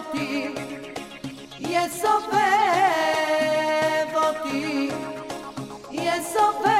[0.00, 0.48] אותי,
[1.60, 2.36] יסובב
[4.14, 4.90] אותי,
[5.92, 6.70] יסובב.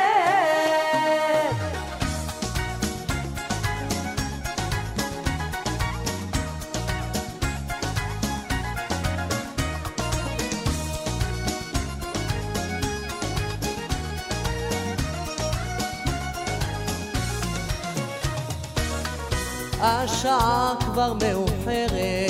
[19.82, 22.29] השעה כבר מאוחרת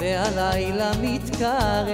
[0.00, 1.88] והלילה מתקרב.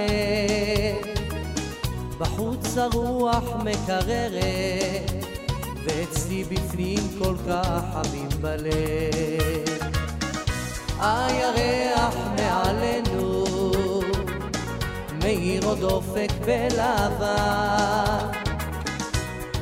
[2.17, 5.11] בחוץ הרוח מקררת
[5.85, 9.77] ואצלי בפנים כל כך חמים בלב.
[10.99, 13.43] הירח מעלינו
[15.23, 17.37] מאיר עוד אופק בלבן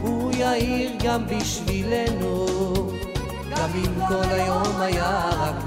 [0.01, 2.45] הוא יאיר גם בשבילנו
[3.51, 5.64] גם אם כל היום היה רק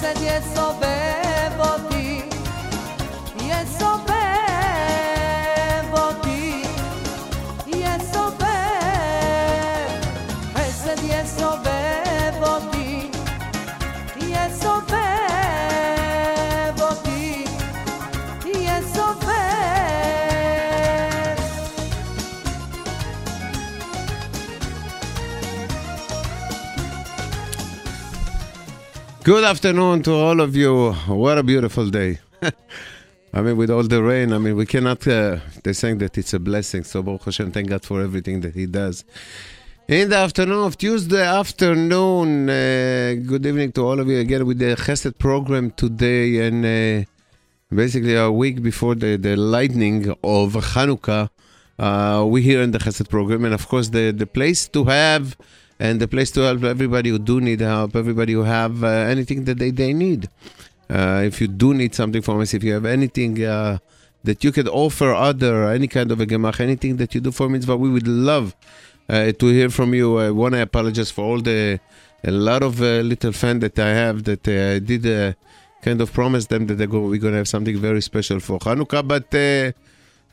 [0.00, 0.78] serce nieco
[29.28, 30.92] Good afternoon to all of you.
[31.06, 32.18] What a beautiful day.
[33.34, 36.32] I mean, with all the rain, I mean, we cannot, uh, they're saying that it's
[36.32, 36.82] a blessing.
[36.82, 39.04] So, Baruch Hashem, thank God for everything that He does.
[39.86, 44.60] In the afternoon of Tuesday afternoon, uh, good evening to all of you again with
[44.60, 47.04] the Chesed program today and uh,
[47.68, 51.28] basically a week before the, the lightning of Hanukkah.
[51.78, 55.36] Uh, we here in the Chesed program, and of course, the, the place to have
[55.80, 59.44] and the place to help everybody who do need help, everybody who have uh, anything
[59.44, 60.28] that they, they need.
[60.90, 63.78] Uh, if you do need something from us, if you have anything uh,
[64.24, 67.48] that you could offer other, any kind of a gemach, anything that you do for
[67.48, 68.56] mitzvah, we would love
[69.08, 70.18] uh, to hear from you.
[70.18, 71.78] I want to apologize for all the
[72.24, 75.34] a lot of uh, little fans that I have that uh, I did uh,
[75.82, 79.06] kind of promise them that go, we're going to have something very special for Hanukkah,
[79.06, 79.72] but uh,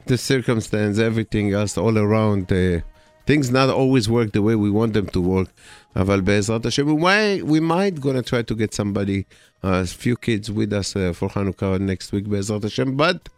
[0.06, 2.80] the circumstance, everything else all around, uh,
[3.27, 5.49] things not always work the way we want them to work.
[5.97, 9.25] אבל בעזרת השם, we might, we might gonna try to get somebody,
[9.63, 13.29] a few kids with us uh, for Hanukkah next week בעזרת השם, but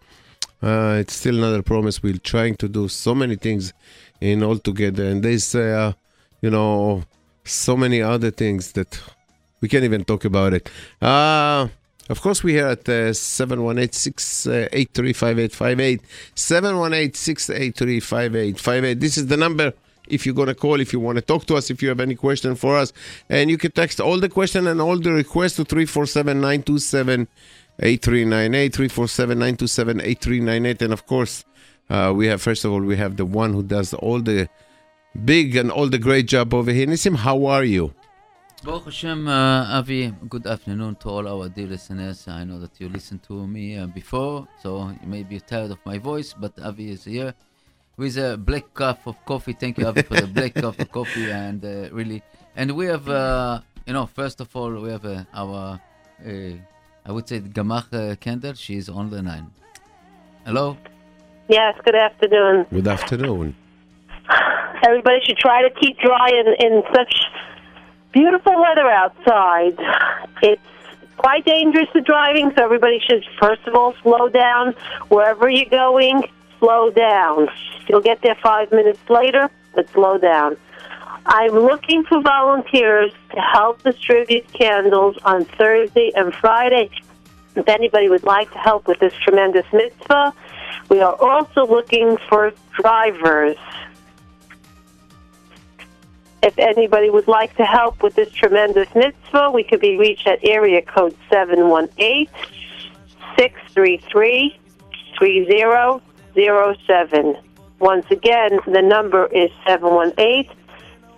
[0.62, 2.03] uh, it's still not a promise.
[2.03, 3.73] We're trying to do so many things
[4.21, 5.93] in all together, and there's, uh,
[6.41, 7.03] you know,
[7.45, 9.00] so many other things that
[9.61, 10.71] we can't even talk about it.
[11.00, 11.67] Uh,
[12.09, 16.01] of course, we're here at uh, 718-683-5858.
[16.35, 19.00] 718-683-5858.
[19.00, 19.73] This is the number
[20.07, 22.00] if you're going to call, if you want to talk to us, if you have
[22.00, 22.94] any question for us.
[23.29, 27.28] And you can text all the question and all the requests to 347-927-8398,
[27.81, 30.81] 347-927-8398.
[30.81, 31.44] And of course,
[31.89, 34.50] uh, we have, first of all, we have the one who does all the
[35.25, 36.88] big and all the great job over here.
[36.88, 37.94] Nissim, how are you?
[38.63, 42.28] Baruch Hashem, uh, Avi, good afternoon to all our dear listeners.
[42.28, 45.78] I know that you listened to me uh, before, so you may be tired of
[45.85, 47.35] my voice, but Avi is here
[47.97, 49.53] with a black cup of coffee.
[49.53, 52.23] Thank you, Avi, for the black cup of coffee, and uh, really,
[52.56, 55.79] and we have, uh, you know, first of all, we have uh, our,
[56.25, 56.29] uh,
[57.06, 58.56] I would say, Gemach uh, Candle.
[58.56, 59.51] She is on the line.
[60.45, 60.78] Hello.
[61.47, 62.66] Yes, good afternoon.
[62.72, 63.56] Good afternoon.
[64.88, 67.13] Everybody should try to keep dry in, in such
[68.18, 69.78] beautiful weather outside.
[70.42, 70.62] It's
[71.18, 74.74] quite dangerous to driving, so everybody should first of all slow down.
[75.10, 76.24] Wherever you're going,
[76.58, 77.48] slow down.
[77.88, 80.58] You'll get there five minutes later, but slow down.
[81.28, 86.90] I'm looking for volunteers to help distribute candles on Thursday and Friday.
[87.56, 90.34] If anybody would like to help with this tremendous mitzvah,
[90.90, 93.58] we are also looking for drivers.
[96.44, 100.39] If anybody would like to help with this tremendous mitzvah, we could be reached at
[100.44, 102.28] area code 718
[103.38, 104.60] 633
[105.18, 107.38] 3007.
[107.80, 110.50] Once again, the number is 718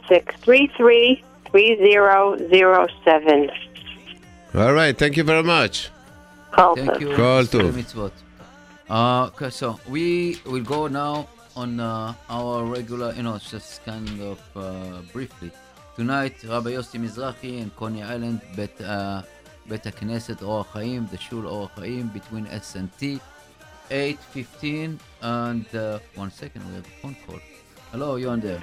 [0.08, 3.50] 633 3007.
[4.56, 5.90] All right, thank you very much.
[6.56, 7.16] Thank you.
[7.16, 7.74] Kol for the tov.
[7.74, 8.12] mitzvot.
[8.90, 14.22] Uh, okay, so we will go now on uh, our regular, you know, just kind
[14.22, 15.52] of uh, briefly.
[15.96, 19.22] Tonight, Rabbi Yossi Mizrahi in Coney Island, Bet, uh,
[19.68, 23.20] Bet HaKnesset Or Chaim, the Shul Or Chaim, between S and T,
[23.90, 27.40] 8.15, and uh, one second, we have a phone call.
[27.92, 28.60] Hello, you on there?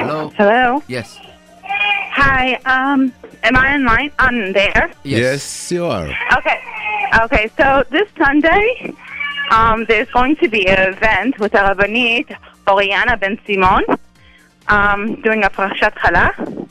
[0.00, 0.32] Hello?
[0.36, 0.82] Hello.
[0.88, 1.18] Yes.
[1.62, 2.54] Hi.
[2.64, 3.12] Um,
[3.44, 4.90] am I online on there?
[5.04, 6.08] Yes, you are.
[6.38, 6.58] Okay.
[7.22, 7.50] Okay.
[7.56, 8.94] So this Sunday,
[9.50, 12.36] um, there's going to be an event with the Rabbanit
[12.68, 13.84] Oriana Ben Simon,
[14.68, 16.68] um, doing a Parashat Chala.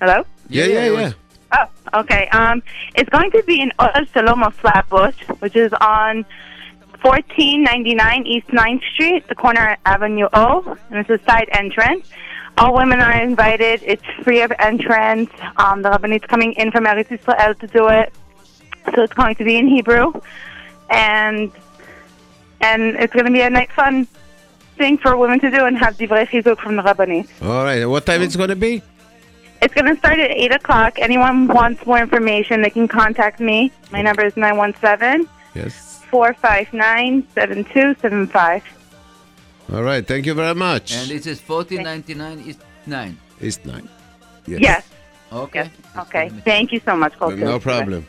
[0.00, 0.24] Hello.
[0.48, 1.12] Yeah, yeah, yeah.
[1.52, 2.28] Oh, okay.
[2.28, 2.62] Um,
[2.94, 6.24] it's going to be in Oel Shalom of Flatbush, which is on
[7.02, 12.08] 1499 East 9th Street, the corner of Avenue O, and it's a side entrance.
[12.58, 13.82] All women are invited.
[13.84, 15.30] It's free of entrance.
[15.56, 18.12] Um, the Rabbanit's coming in from Eretz Israel to do it,
[18.94, 20.12] so it's going to be in Hebrew,
[20.90, 21.50] and
[22.60, 24.06] and it's going to be a nice, fun
[24.76, 27.28] thing for women to do and have divrei chizuk from the Rabbanit.
[27.42, 27.84] All right.
[27.84, 28.82] What time it's going to be?
[29.62, 30.98] It's going to start at 8 o'clock.
[30.98, 33.70] Anyone wants more information, they can contact me.
[33.92, 36.00] My number is 917 Yes.
[36.10, 38.62] 459 7275.
[39.72, 40.06] All right.
[40.06, 40.92] Thank you very much.
[40.94, 43.18] And this is 1499 East 9.
[43.40, 43.88] it's nine.
[44.46, 44.60] Yes.
[44.60, 44.88] Yes.
[45.32, 45.58] Okay.
[45.64, 45.70] Yes.
[45.94, 46.22] Just Okay.
[46.24, 47.40] let me- Thank you so much, No, Colton.
[47.40, 48.06] no problem.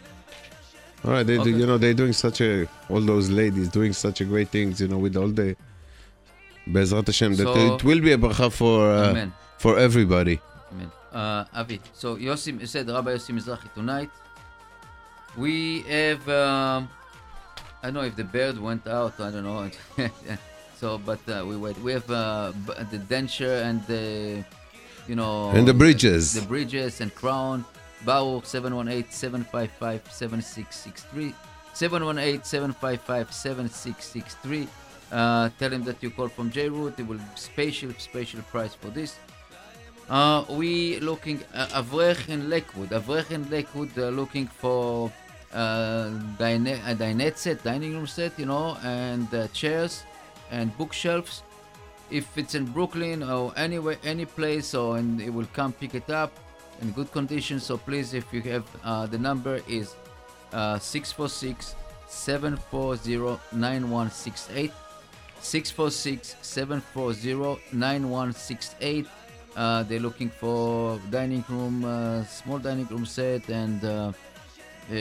[1.03, 4.21] All right, they do, you know they're doing such a all those ladies doing such
[4.21, 5.55] a great things, you know, with all the
[6.67, 7.35] Bezrat Hashem.
[7.35, 9.27] That So- it will be a bracha for uh,
[9.57, 10.39] for everybody.
[10.71, 10.91] Amen.
[11.11, 14.09] Uh, Avi, so Yossi you said Rabbi Yossi Mizrahi tonight.
[15.37, 16.89] We have, um,
[17.81, 19.69] I don't know if the bird went out, I don't know.
[20.77, 21.77] so, but uh, we wait.
[21.79, 22.51] We have uh,
[22.91, 24.43] the denture and the,
[25.07, 26.33] you know, And the bridges.
[26.33, 27.63] The, bridges and crown.
[28.05, 31.33] Baruch 718 755 7663.
[31.73, 34.67] 718 755 7663.
[35.11, 36.99] Uh, tell him that you call from J Root.
[36.99, 39.17] It will special, special price for this.
[40.09, 42.89] Uh, we looking uh, Avrech in Lakewood.
[42.89, 45.11] Avrech in Lakewood uh, looking for
[45.53, 50.03] uh, dine- a dinette set, dining room set, you know, and uh, chairs
[50.49, 51.43] and bookshelves.
[52.09, 56.09] If it's in Brooklyn or anywhere, any place, or and it will come pick it
[56.09, 56.33] up
[56.81, 57.59] in good condition.
[57.59, 59.95] So please, if you have uh, the number is
[60.53, 61.75] uh, 646
[62.07, 64.71] 740 9168.
[65.41, 69.07] 646 740 9168.
[69.55, 74.11] Uh, they're looking for dining room, uh, small dining room set, and uh,
[74.91, 74.95] uh,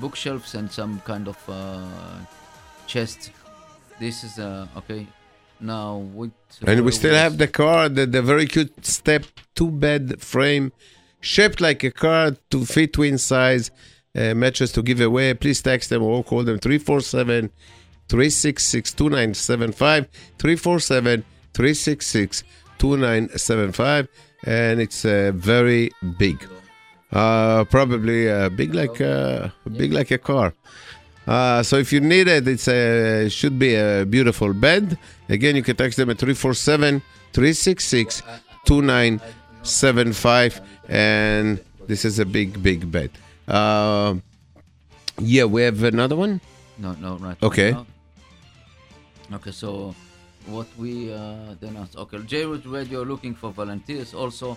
[0.00, 1.86] bookshelves and some kind of uh,
[2.86, 3.30] chest.
[3.98, 5.06] This is uh, okay.
[5.60, 6.30] Now, what?
[6.62, 9.24] And we still was- have the car, the, the very cute step
[9.54, 10.72] two bed frame,
[11.20, 13.70] shaped like a car to fit twin size
[14.16, 15.34] uh, mattress to give away.
[15.34, 17.50] Please text them or call them 347
[18.08, 20.08] 366 2975.
[20.38, 21.24] 347
[21.54, 22.44] 366
[22.78, 24.08] 2975.
[24.44, 26.44] And it's uh, very big.
[27.12, 30.54] Uh, probably uh, big like uh, big like a car.
[31.26, 34.98] Uh, so if you need it, it's a should be a beautiful bed.
[35.28, 37.02] Again, you can text them at 347
[37.32, 38.22] 366
[38.64, 39.39] 2975.
[40.88, 43.10] And this is a big, big bed.
[43.46, 44.16] Uh,
[45.18, 46.40] yeah, we have another one.
[46.78, 47.36] No, no, right.
[47.42, 47.72] Okay.
[47.72, 47.86] now.
[49.34, 49.94] Okay, so
[50.46, 51.96] what we uh, then asked.
[51.96, 54.56] Okay, J-Root Radio looking for volunteers also,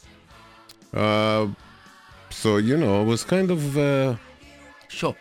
[0.94, 1.48] Uh,
[2.32, 4.16] so, you know, I was kind of uh,
[4.88, 5.16] Shock.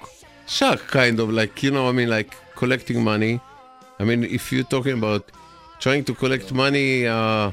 [0.47, 3.39] shocked, kind of like, you know, I mean, like collecting money.
[3.99, 5.31] I mean, if you're talking about
[5.79, 7.51] trying to collect money uh,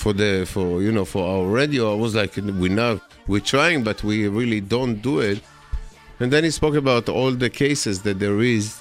[0.00, 1.92] for the for you know for our radio.
[1.92, 5.40] I was like, we're now we're trying, but we really don't do it.
[6.18, 8.80] And then he spoke about all the cases that there is,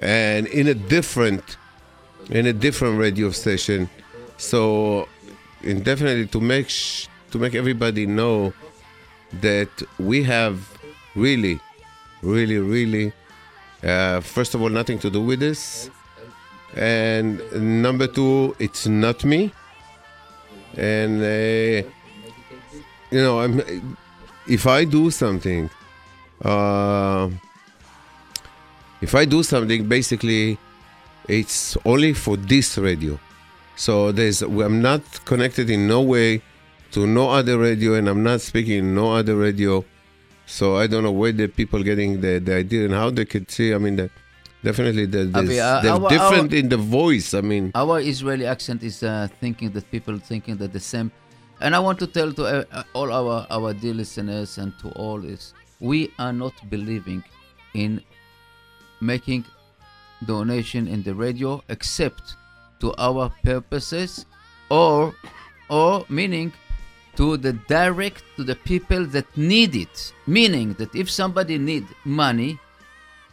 [0.00, 1.56] and in a different
[2.30, 3.88] in a different radio station.
[4.36, 5.08] So,
[5.62, 8.52] and definitely to make sh- to make everybody know
[9.40, 10.56] that we have
[11.16, 11.58] really,
[12.22, 13.12] really, really,
[13.82, 15.90] uh, first of all, nothing to do with this,
[16.76, 17.42] and
[17.82, 19.52] number two, it's not me,
[20.76, 21.88] and uh,
[23.10, 23.96] you know, I'm,
[24.46, 25.68] if I do something,
[26.40, 27.28] uh,
[29.00, 30.56] if I do something, basically
[31.26, 33.18] it's only for this radio.
[33.74, 36.42] So there's I'm not connected in no way
[36.94, 39.84] to no other radio, and I'm not speaking no other radio.
[40.46, 43.50] So I don't know where the people getting the, the idea and how they could
[43.50, 43.72] see.
[43.74, 44.10] I mean, the,
[44.62, 47.34] definitely the, there's- Avi, uh, they're our- different in the voice.
[47.34, 51.10] I mean, Our Israeli accent is uh, thinking that people thinking that the same.
[51.60, 54.88] And I want to tell to uh, uh, all our, our dear listeners and to
[54.90, 57.24] all is we are not believing
[57.74, 58.02] in
[59.00, 59.44] making
[60.26, 62.36] donation in the radio except
[62.80, 64.26] to our purposes
[64.70, 65.14] or
[65.70, 66.52] or meaning
[67.16, 70.12] to the direct to the people that need it.
[70.26, 72.58] Meaning that if somebody need money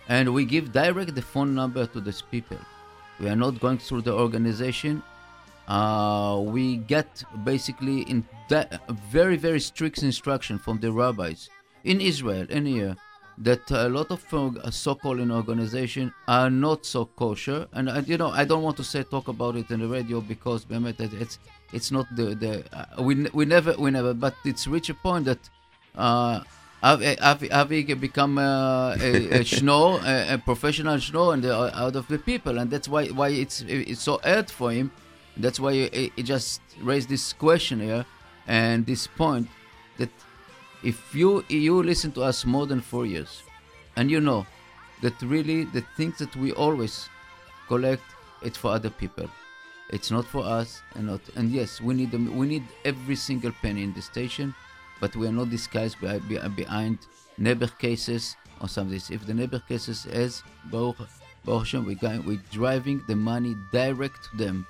[0.07, 2.57] and we give direct the phone number to these people
[3.19, 5.01] we are not going through the organization
[5.67, 8.25] uh, we get basically in
[9.09, 11.49] very very strict instruction from the rabbis
[11.83, 12.95] in israel and here
[13.37, 17.65] that a lot of uh, so-called in organization are not so kosher.
[17.73, 20.19] And uh, you know i don't want to say talk about it in the radio
[20.19, 21.39] because it's
[21.73, 25.25] it's not the the uh, we, we never we never but it's reached a point
[25.25, 25.39] that
[25.95, 26.41] uh
[26.83, 31.69] Avi, Avi, Avi can become uh, a, a schno, a, a professional schno, and uh,
[31.75, 34.89] out of the people, and that's why why it's it's so hard for him.
[35.37, 38.03] That's why he, he just raised this question here
[38.47, 39.47] and this point
[39.99, 40.09] that
[40.83, 43.43] if you you listen to us more than four years,
[43.95, 44.47] and you know
[45.03, 47.09] that really the things that we always
[47.67, 48.03] collect
[48.41, 49.29] it's for other people.
[49.91, 51.21] It's not for us, and not.
[51.35, 52.13] And yes, we need.
[52.13, 54.55] We need every single penny in the station,
[55.01, 56.99] but we are not disguised by, be- behind
[57.37, 59.01] neighbor cases or something.
[59.09, 60.97] If the neighbor cases is Baruch,
[61.43, 64.65] Baruch Hashem, we going, we're driving the money direct to them.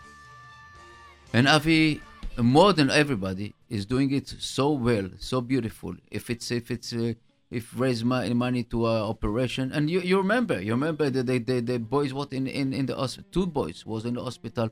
[1.34, 2.01] And Avi,
[2.38, 5.94] more than everybody, is doing it so well, so beautiful.
[6.10, 7.13] If it's if it's uh,
[7.51, 11.38] if raise money, money to uh, operation, and you, you remember, you remember the the,
[11.38, 14.70] the, the boys what in in in the hospital, two boys was in the hospital,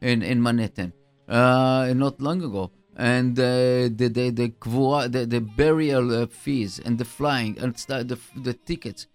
[0.00, 0.92] in in Manhattan,
[1.28, 6.98] uh, not long ago, and uh, the the the the, the burial uh, fees and
[6.98, 9.06] the flying and the the tickets.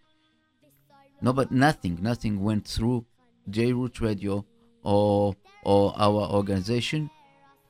[1.21, 3.05] No, but nothing, nothing went through
[3.49, 4.45] J Radio
[4.83, 7.09] or or our organization.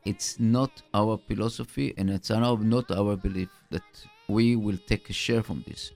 [0.03, 3.83] It's not our philosophy and it's not not our belief that
[4.27, 5.91] we will take a share from this.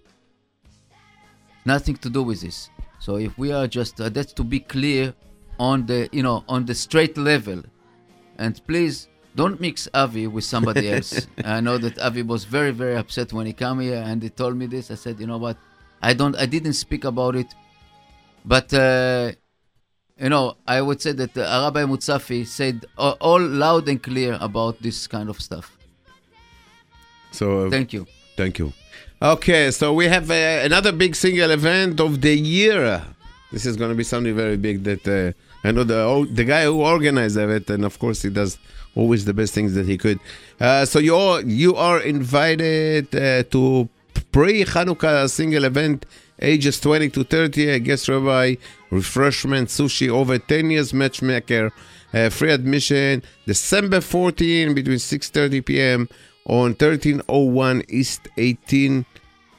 [1.66, 2.70] Nothing to do with this.
[3.00, 5.14] So if we are just uh, that's to be clear
[5.60, 7.64] on the you know on the straight level,
[8.38, 11.28] and please don't mix Avi with somebody else.
[11.44, 14.56] I know that Avi was very very upset when he came here and he told
[14.58, 14.92] me this.
[14.92, 15.58] I said, you know what,
[16.02, 17.54] I don't I didn't speak about it,
[18.44, 18.74] but.
[18.74, 19.32] Uh,
[20.18, 24.38] you know, I would say that uh, Rabbi Mutsafi said uh, all loud and clear
[24.40, 25.78] about this kind of stuff.
[27.32, 28.08] so Thank you.
[28.38, 28.72] Thank you.
[29.22, 33.02] Okay, so we have uh, another big single event of the year.
[33.52, 35.32] This is going to be something very big that uh,
[35.66, 38.60] I know the oh, the guy who organized it, and of course he does
[38.94, 40.20] always the best things that he could.
[40.60, 43.90] Uh, so you all, you are invited uh, to
[44.32, 46.06] pre Hanukkah single event,
[46.40, 47.70] ages 20 to 30.
[47.70, 48.56] A guest rabbi,
[48.92, 51.72] refreshment, sushi, over 10 years matchmaker,
[52.14, 53.24] uh, free admission.
[53.48, 56.10] December 14 between 6:30 p.m.
[56.46, 59.04] on 1301 East 18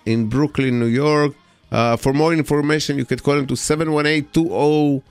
[0.04, 1.34] in Brooklyn, New York.
[1.72, 5.02] Uh, for more information, you could call him to 718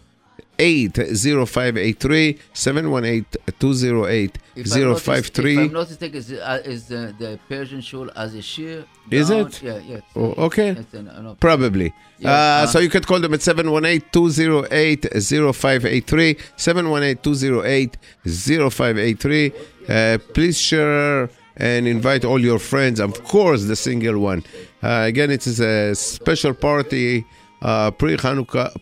[0.58, 3.26] 0583 718
[3.60, 5.54] 208 If I'm not- 053.
[5.54, 8.86] If I'm not mistaken, is, uh, is the, the Persian shul as a shear?
[9.12, 9.62] Is it?
[9.62, 10.00] Yeah, yeah.
[10.16, 10.70] Oh, okay.
[10.70, 11.36] It's an- uh.
[11.40, 11.94] Probably.
[12.20, 19.54] Yeah, uh, uh, so you could call them at 718-208-0583, 718-208-0583.
[19.88, 23.00] Uh, please share and invite all your friends.
[23.00, 24.44] Of course, the single one.
[24.84, 27.26] Uh, again, it is a special party,
[27.62, 28.76] uh, pre-Hanukkah.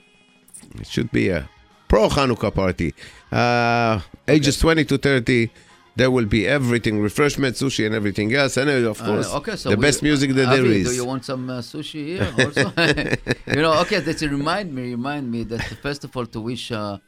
[0.80, 1.48] It should be a
[1.93, 2.95] pro-Hanukkah party.
[3.33, 5.51] Uh, ages 20 to 30.
[5.97, 8.57] There will be everything, refreshment, sushi, and everything else.
[8.57, 10.89] And uh, of Uh, course, okay, so the we- best music that there Avi, is.
[10.91, 12.73] Do you want some uh, sushi here also?
[13.57, 16.99] you know, okay, that's remind me, remind me that first of all to wish uh,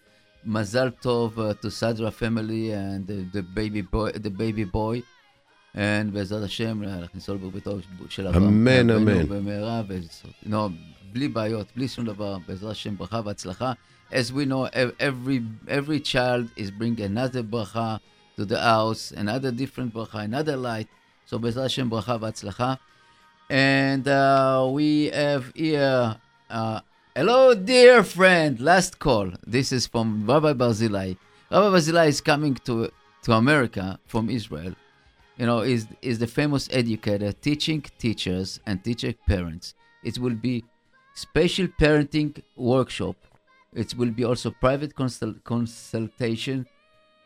[0.55, 5.03] Mazal Tov uh, to Sadra family and the, the baby boy, the baby boy.
[5.75, 8.43] And בעזרת השם, להכניסו לבריתו של אברהם.
[8.43, 9.29] אמן, אבינו אמן.
[9.29, 9.99] במהרה, ו-
[10.51, 10.57] no,
[11.13, 13.73] בלי בעיות, בלי שום דבר, בעזרת השם, ברכה והצלחה.
[14.12, 14.66] As we know,
[15.00, 18.00] every every child is bring another bracha
[18.36, 20.88] to the house, another different bracha, another light.
[21.26, 22.78] So Bezrat Hashem bracha v'atzlacha.
[23.50, 26.18] And uh, we have here,
[26.50, 26.80] uh,
[27.16, 29.32] hello dear friend, last call.
[29.46, 31.18] This is from Rabbi Barzilai.
[31.52, 32.92] Rabbi Barzilai is coming to
[33.24, 34.76] to America from Israel.
[35.38, 39.74] You know, is is the famous educator teaching teachers and teaching parents.
[40.04, 40.64] It will be
[41.16, 43.16] special parenting workshop
[43.76, 46.66] it will be also private consul- consultation.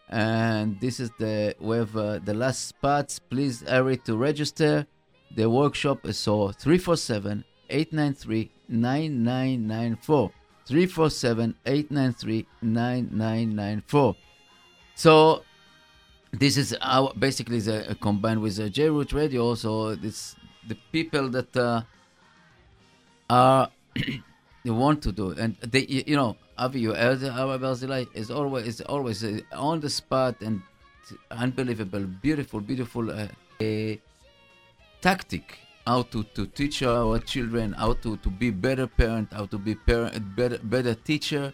[0.09, 3.19] And this is the have uh, the last spots.
[3.19, 4.87] Please hurry to register.
[5.35, 10.31] The workshop is so 347 893 9994.
[10.65, 14.15] 347 893 9994.
[14.95, 15.43] So
[16.31, 19.53] this is our basically is a, combined with a J Root Radio.
[19.53, 20.35] So this
[20.67, 21.83] the people that uh,
[23.29, 23.69] are
[24.75, 25.31] want to do.
[25.31, 30.61] And they you know Avi you is always is always uh, on the spot and
[31.31, 33.27] unbelievable beautiful beautiful uh,
[35.01, 35.57] tactic
[35.87, 39.75] how to, to teach our children how to, to be better parent how to be
[39.75, 41.53] parent better better teacher.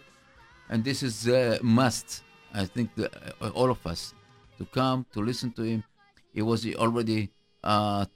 [0.68, 4.14] And this is a must I think the, uh, all of us
[4.58, 5.84] to come to listen to him.
[6.32, 7.30] He was already
[7.62, 8.06] uh,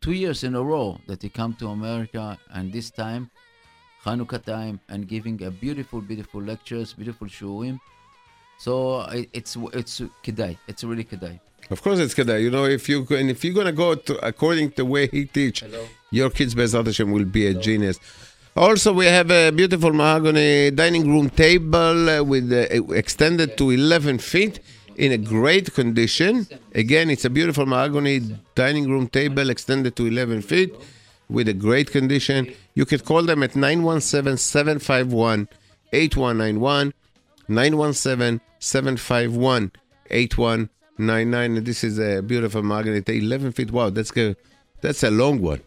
[0.00, 3.30] two years in a row that he come to America, and this time,
[4.06, 7.78] Hanukkah time, and giving a beautiful, beautiful lectures, beautiful shurim.
[8.58, 10.56] So it, it's it's kedai.
[10.68, 11.40] It's really kedai.
[11.70, 12.42] Of course, it's Kedai.
[12.42, 15.24] You know, if you and if you're gonna go to, according to the way he
[15.24, 15.64] teach,
[16.10, 17.98] your kids Bezrat Hashem will be a genius.
[18.56, 24.60] Also, we have a beautiful mahogany dining room table with uh, extended to 11 feet
[24.96, 26.46] in a great condition.
[26.74, 28.20] Again, it's a beautiful mahogany
[28.54, 30.74] dining room table extended to 11 feet
[31.28, 32.52] with a great condition.
[32.74, 35.48] You can call them at 917 751
[35.92, 36.92] 8191.
[37.48, 39.72] 917 751
[40.10, 41.64] 8199.
[41.64, 43.70] This is a beautiful magnet, 11 feet.
[43.70, 44.36] Wow, that's good.
[44.80, 45.62] That's a long one.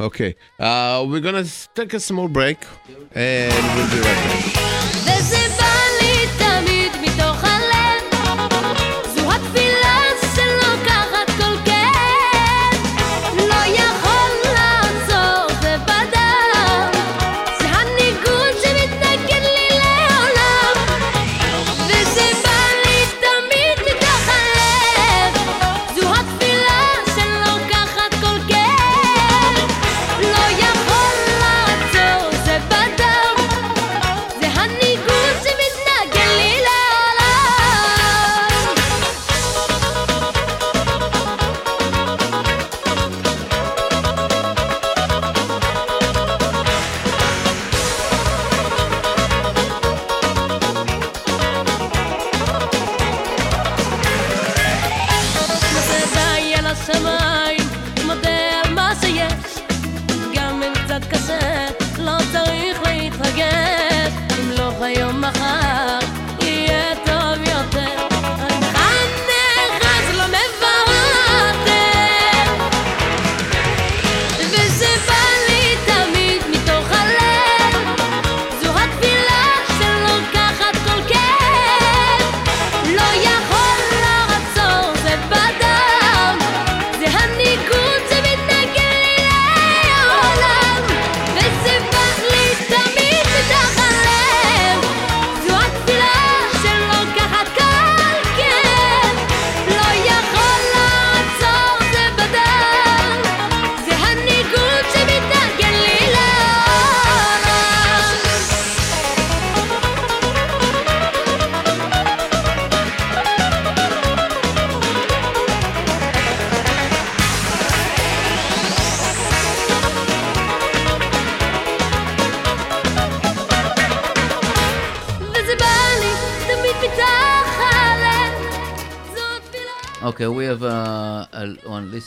[0.00, 1.44] Okay, uh, we're gonna
[1.74, 2.58] take a small break
[3.14, 5.11] and we'll be right back.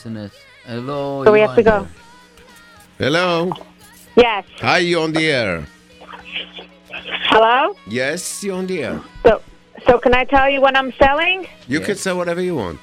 [0.06, 0.32] A- listeners.
[0.66, 1.24] Hello.
[1.24, 1.88] So we have to go.
[2.98, 3.52] Hello.
[4.16, 4.46] Yes.
[4.62, 5.66] Hi, you on the air?
[7.30, 7.76] Hello?
[7.88, 9.02] Yes, you on the air.
[9.24, 9.42] So,
[9.86, 11.48] so can I tell you what I'm selling?
[11.68, 12.80] You can sell whatever you want.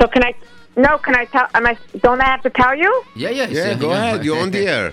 [0.00, 0.34] So can I?
[0.76, 1.46] No, can I tell?
[1.54, 1.76] Am I?
[2.02, 3.02] Don't I have to tell you?
[3.14, 3.46] Yeah, yeah.
[3.48, 4.24] Yeah, go ahead.
[4.24, 4.92] You're on the air.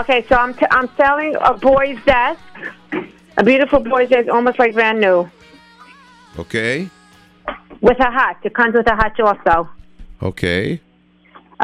[0.00, 2.40] Okay, so I'm t- I'm selling a boy's desk
[3.36, 5.28] A beautiful boy's desk, almost like brand new,
[6.38, 6.88] Okay.
[7.80, 8.36] with a hutch.
[8.44, 9.68] It comes with a hutch also.
[10.22, 10.80] Okay.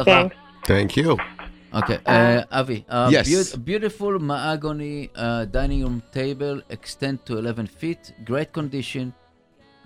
[0.00, 0.30] Okay.
[0.64, 1.18] Thank you.
[1.74, 2.84] Okay, uh, uh Avi.
[2.88, 3.54] Uh, yes.
[3.54, 9.12] Be- beautiful mahogany uh, dining room table, extend to 11 feet, great condition.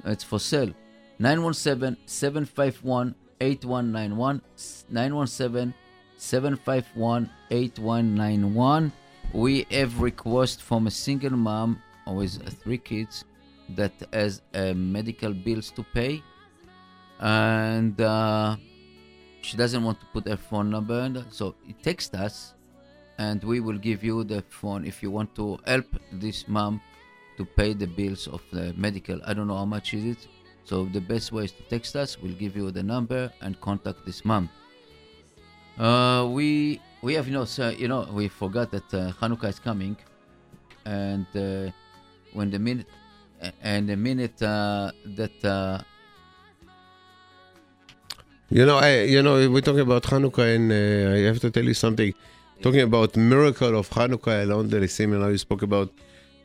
[0.05, 0.73] It's for sale.
[1.19, 4.43] 917 751 8191.
[4.91, 5.75] 917
[6.17, 8.93] 751 8191.
[9.33, 13.25] We have request from a single mom with three kids
[13.71, 16.23] that has uh, medical bills to pay.
[17.21, 18.01] And.
[18.01, 18.57] Uh,
[19.43, 22.55] she doesn't want to put her phone number so text us
[23.19, 26.81] and we will give you the phone if you want to help this mom
[27.37, 30.29] to pay the bills of the medical i don't know how much is it
[30.65, 34.07] so the best way is to text us we'll give you the number and contact
[34.07, 34.49] this mom
[35.79, 39.59] uh, we we have you know so, you know we forgot that uh, hanukkah is
[39.59, 39.97] coming
[40.85, 41.71] and uh,
[42.33, 42.87] when the minute
[43.63, 45.83] and the minute uh, that uh,
[48.53, 51.65] You know, I you know we're talking about Hanukkah, and uh, I have to tell
[51.65, 52.13] you something.
[52.61, 55.91] Talking about miracle of Hanukkah along the seminar, you spoke about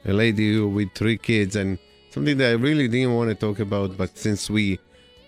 [0.05, 1.77] a lady with three kids, and
[2.11, 4.79] something that I really didn't want to talk about, but since we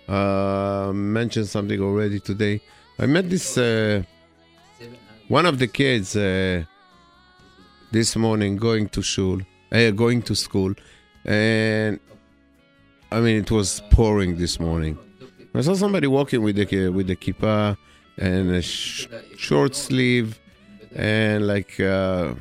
[0.08, 2.62] uh, mentioned something already today,
[3.02, 4.04] I met this uh,
[5.30, 6.66] one of the kids uh,
[7.94, 9.40] this morning going to school,
[9.72, 10.74] uh, going to school,
[11.24, 11.98] and
[13.10, 14.98] I mean it was pouring this morning.
[15.56, 17.78] I saw somebody walking with the with the kippah
[18.18, 19.08] and a sh-
[19.38, 20.38] short sleeve
[20.94, 22.34] and like uh,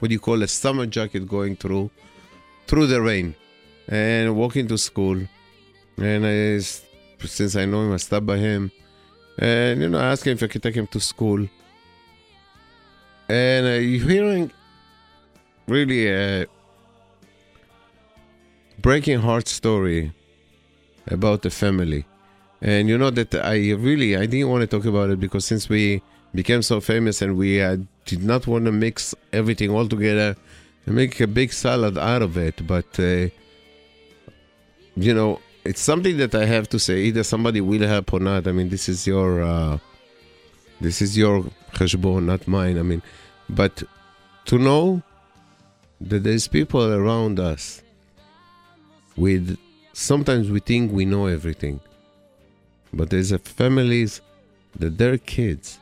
[0.00, 1.92] what do you call a summer jacket going through
[2.66, 3.36] through the rain
[3.86, 5.18] and walking to school.
[5.96, 8.72] And I, since I know him, I stopped by him
[9.38, 11.48] and you know him if I could take him to school.
[13.28, 14.52] And uh, you're hearing
[15.66, 16.46] really a
[18.80, 20.12] breaking heart story
[21.06, 22.04] about the family.
[22.60, 25.68] And you know that I really I didn't want to talk about it because since
[25.68, 26.02] we
[26.34, 30.36] became so famous and we uh, did not want to mix everything all together
[30.86, 33.28] and make a big salad out of it, but uh,
[34.96, 37.02] you know it's something that I have to say.
[37.02, 38.46] Either somebody will help or not.
[38.46, 39.78] I mean, this is your uh,
[40.80, 42.78] this is your cheshbon, not mine.
[42.78, 43.02] I mean,
[43.48, 43.82] but
[44.46, 45.02] to know
[46.00, 47.82] that there's people around us
[49.16, 49.56] with
[49.92, 51.80] sometimes we think we know everything
[52.92, 54.20] but there's a families
[54.78, 55.78] that their kids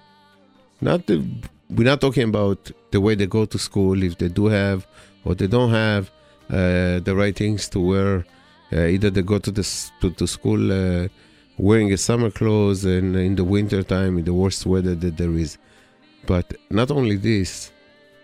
[0.81, 1.25] not the,
[1.71, 4.87] we're not talking about the way they go to school if they do have
[5.25, 6.11] or they don't have
[6.51, 8.27] uh, the right things to wear
[8.73, 11.09] either they go to the to, to school uh,
[11.59, 15.33] wearing a summer clothes and in the winter time in the worst weather that there
[15.33, 15.59] is
[16.27, 17.73] but not only this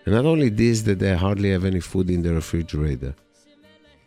[0.05, 3.13] and not only this that they hardly have any food in the refrigerator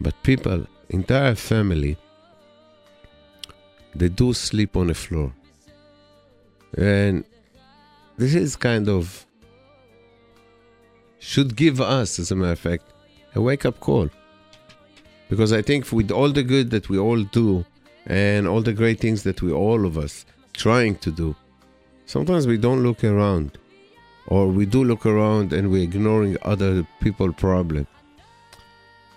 [0.00, 1.96] but people entire family
[3.94, 5.32] they do sleep on the floor.
[6.76, 7.24] And
[8.16, 9.26] this is kind of
[11.18, 12.84] should give us, as a matter of fact,
[13.34, 14.08] a wake up call.
[15.30, 17.64] Because I think with all the good that we all do
[18.06, 21.34] and all the great things that we all of us trying to do,
[22.04, 23.56] sometimes we don't look around.
[24.26, 27.86] Or we do look around and we're ignoring other people problem.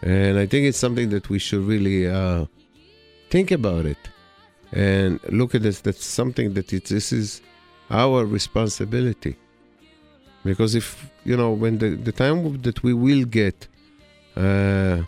[0.01, 2.45] And I think it's something that we should really uh,
[3.29, 3.97] think about it
[4.73, 7.41] and look at this that's something that it, this is
[7.89, 9.35] our responsibility
[10.43, 13.67] because if you know when the, the time that we will get
[14.35, 15.01] uh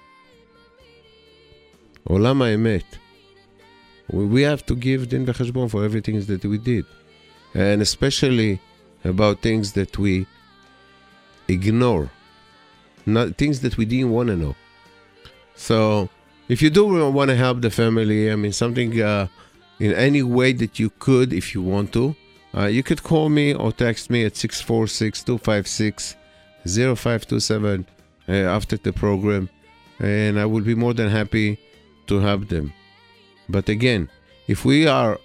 [2.10, 2.86] olam emet
[4.12, 6.86] we, have to give din v'cheshbon for everything that we did.
[7.54, 8.62] And especially
[9.04, 10.28] about things that we
[11.48, 12.10] ignore.
[13.06, 14.56] Not things that we didn't want to know.
[15.56, 16.10] So
[16.50, 19.28] if you do want to help the family, I mean, something uh,
[19.80, 22.16] in any way that you could, if you want to,
[22.56, 26.16] uh, you could call me or text me at 646 256
[26.66, 27.86] 0527
[28.28, 29.50] uh, after the program,
[30.00, 31.60] and I will be more than happy
[32.08, 32.74] to help them.
[33.50, 34.10] But again,
[34.48, 35.20] if we are,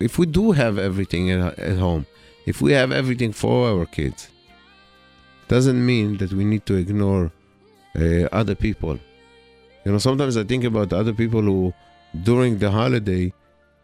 [0.00, 2.06] if we do have everything at, at home,
[2.46, 4.28] if we have everything for our kids,
[5.48, 7.30] doesn't mean that we need to ignore
[7.96, 8.98] uh, other people.
[9.84, 11.72] You know, sometimes I think about other people who,
[12.22, 13.32] during the holiday,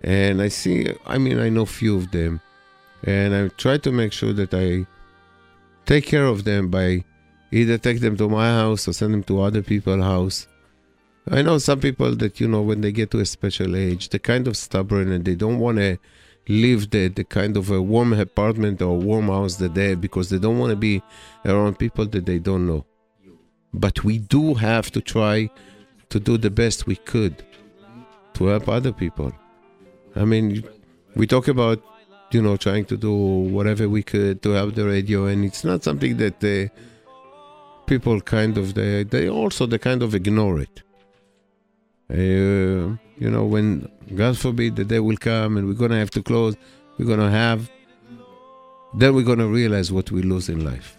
[0.03, 2.41] and I see, I mean, I know few of them,
[3.05, 4.87] and I try to make sure that I
[5.87, 7.05] take care of them by
[7.53, 10.49] either take them to my house or send them to other people's house.
[11.31, 14.19] I know some people that, you know, when they get to a special age, they're
[14.19, 15.99] kind of stubborn and they don't want to
[16.49, 20.31] live the, the kind of a warm apartment or warm house that they have because
[20.31, 21.03] they don't want to be
[21.45, 22.85] around people that they don't know.
[23.73, 25.49] But we do have to try
[26.11, 27.45] to do the best we could
[28.35, 29.33] to help other people.
[30.17, 30.65] I mean,
[31.15, 31.83] we talk about,
[32.33, 35.85] you know, trying to do whatever we could to help the radio, and it's not
[35.85, 36.69] something that uh,
[37.87, 40.83] people kind of they they also they kind of ignore it.
[42.13, 46.23] Uh, you know, when God forbid the day will come and we're gonna have to
[46.23, 46.57] close,
[46.99, 47.71] we're gonna have,
[48.95, 50.99] then we're gonna realize what we lose in life.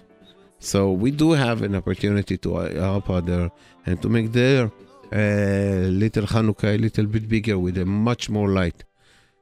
[0.60, 3.52] So we do have an opportunity to uh, help other
[3.86, 4.71] and to make their
[5.12, 8.84] uh, little Hanukkah a little bit bigger with a much more light.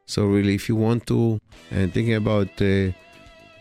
[0.05, 2.91] So really, if you want to and thinking about uh,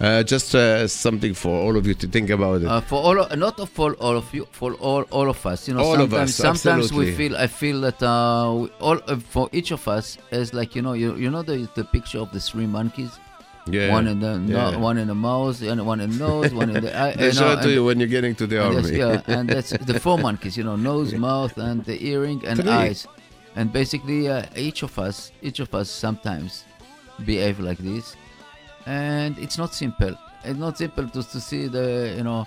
[0.00, 2.66] Uh, just uh, something for all of you to think about it.
[2.68, 5.68] Uh, for all, of, not for all of you, for all, all of us.
[5.68, 7.36] You know, All of sometimes, us, sometimes we feel.
[7.36, 11.16] I feel that uh, all uh, for each of us is like you know, you,
[11.16, 13.10] you know the the picture of the three monkeys.
[13.72, 14.76] Yeah, One in the no, yeah.
[14.76, 17.14] one in the mouth, and one in the nose, one in the eye.
[17.18, 18.96] They show it to you when you're getting to the army.
[18.98, 20.56] yeah, and that's the four monkeys.
[20.56, 22.70] You know, nose, mouth, and the earring and Three.
[22.70, 23.06] eyes.
[23.56, 26.64] And basically, uh, each of us, each of us, sometimes
[27.24, 28.16] behave like this,
[28.86, 30.14] and it's not simple.
[30.44, 32.46] It's not simple to, to see the you know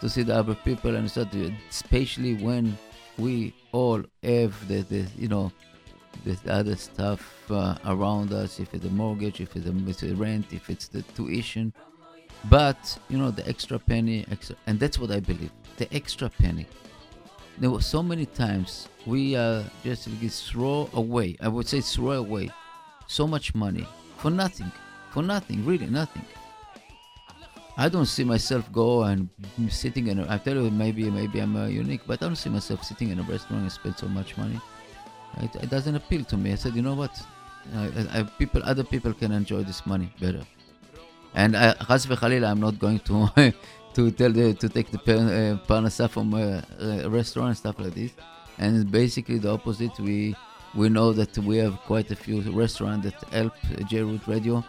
[0.00, 2.76] to see the other people and to- especially when
[3.18, 5.50] we all have the, the you know
[6.24, 10.14] the other stuff uh, around us if it's a mortgage if it's a, it's a
[10.14, 11.72] rent if it's the tuition
[12.48, 16.66] but you know the extra penny extra and that's what i believe the extra penny
[17.58, 20.08] there were so many times we uh, just
[20.50, 22.50] throw away i would say throw away
[23.06, 24.70] so much money for nothing
[25.10, 26.24] for nothing really nothing
[27.76, 29.30] I don't see myself go and
[29.68, 30.18] sitting in.
[30.18, 33.08] A, I tell you, maybe maybe I'm uh, unique, but I don't see myself sitting
[33.08, 34.60] in a restaurant and spend so much money.
[35.41, 36.51] It, it doesn't appeal to me.
[36.53, 37.11] I said, you know what?
[37.75, 40.43] Uh, I, I, people, other people can enjoy this money better.
[41.33, 43.53] And uh, chas v'chalila, I'm not going to
[43.93, 47.79] to tell the, to take the par- uh, parnasa from a, a restaurant and stuff
[47.79, 48.11] like this.
[48.57, 49.99] And basically the opposite.
[49.99, 50.35] We
[50.75, 53.53] we know that we have quite a few restaurants that help
[53.89, 54.63] J-Root Radio,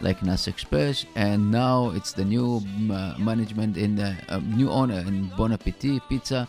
[0.00, 4.70] like Nas Express, and now it's the new um, uh, management in the uh, new
[4.70, 6.48] owner in Bon Appetit Pizza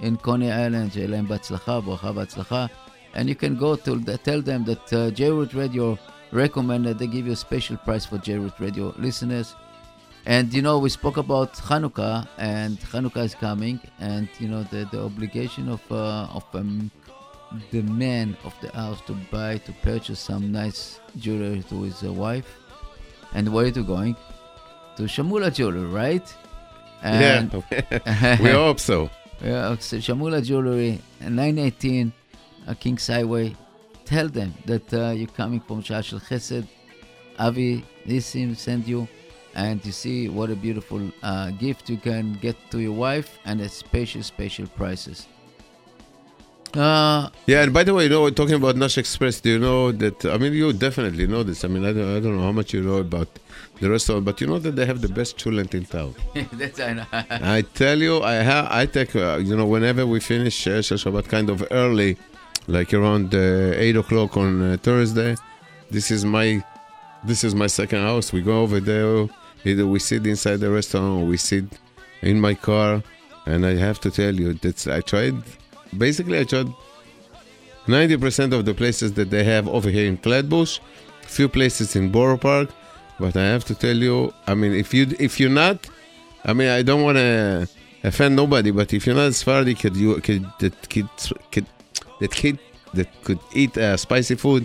[0.00, 0.92] in Coney Island.
[0.92, 2.66] שיהיה להם בהצלחה, ברכה והצלחה.
[3.13, 5.97] And you can go to the, tell them that uh, J-Root Radio
[6.31, 9.55] recommended they give you a special price for J-Root Radio listeners.
[10.25, 14.87] And you know, we spoke about Hanukkah, and Hanukkah is coming, and you know the,
[14.89, 16.89] the obligation of uh, of um,
[17.71, 22.13] the man of the house to buy to purchase some nice jewelry to his uh,
[22.13, 22.47] wife.
[23.33, 24.15] And where are you going?
[24.95, 26.33] To Shamula Jewelry, right?
[27.03, 27.47] Yeah,
[28.39, 29.09] we hope so.
[29.43, 32.13] yeah, Shamula Jewelry, 918
[32.67, 33.55] uh, Kings Highway.
[34.05, 36.67] Tell them that uh, you're coming from Shah Shel Chesed.
[37.39, 39.07] Avi Nissim sent you,
[39.55, 43.59] and you see what a beautiful uh, gift you can get to your wife and
[43.61, 45.27] at special, special prices.
[46.75, 49.59] Uh, Yeah, and by the way, you know, we're talking about Nash Express, do you
[49.59, 50.25] know that?
[50.25, 51.63] I mean, you definitely know this.
[51.63, 53.27] I mean, I don't, I don't know how much you know about
[53.79, 56.15] the restaurant, but you know that they have the best chulent in town.
[56.53, 57.05] that's I know.
[57.11, 61.27] I tell you, I have, I take, uh, you know, whenever we finish uh, Shabbat
[61.27, 62.17] kind of early,
[62.67, 65.35] like around uh, eight o'clock on uh, Thursday,
[65.91, 66.63] this is my,
[67.23, 68.31] this is my second house.
[68.33, 69.27] We go over there,
[69.65, 71.65] either we sit inside the restaurant, or we sit
[72.21, 73.03] in my car,
[73.45, 75.35] and I have to tell you that I tried,
[75.97, 76.67] basically, I tried
[77.87, 80.79] 90% of the places that they have over here in Flatbush,
[81.23, 82.69] a few places in Borough Park,
[83.19, 85.87] but I have to tell you, I mean, if you if you're not,
[86.45, 87.67] I mean, I don't want to
[88.03, 91.07] offend nobody, but if you're not Sephardi kid, you that kid,
[91.51, 91.65] kid
[92.23, 92.55] that kid
[92.97, 94.63] that could eat uh, spicy food,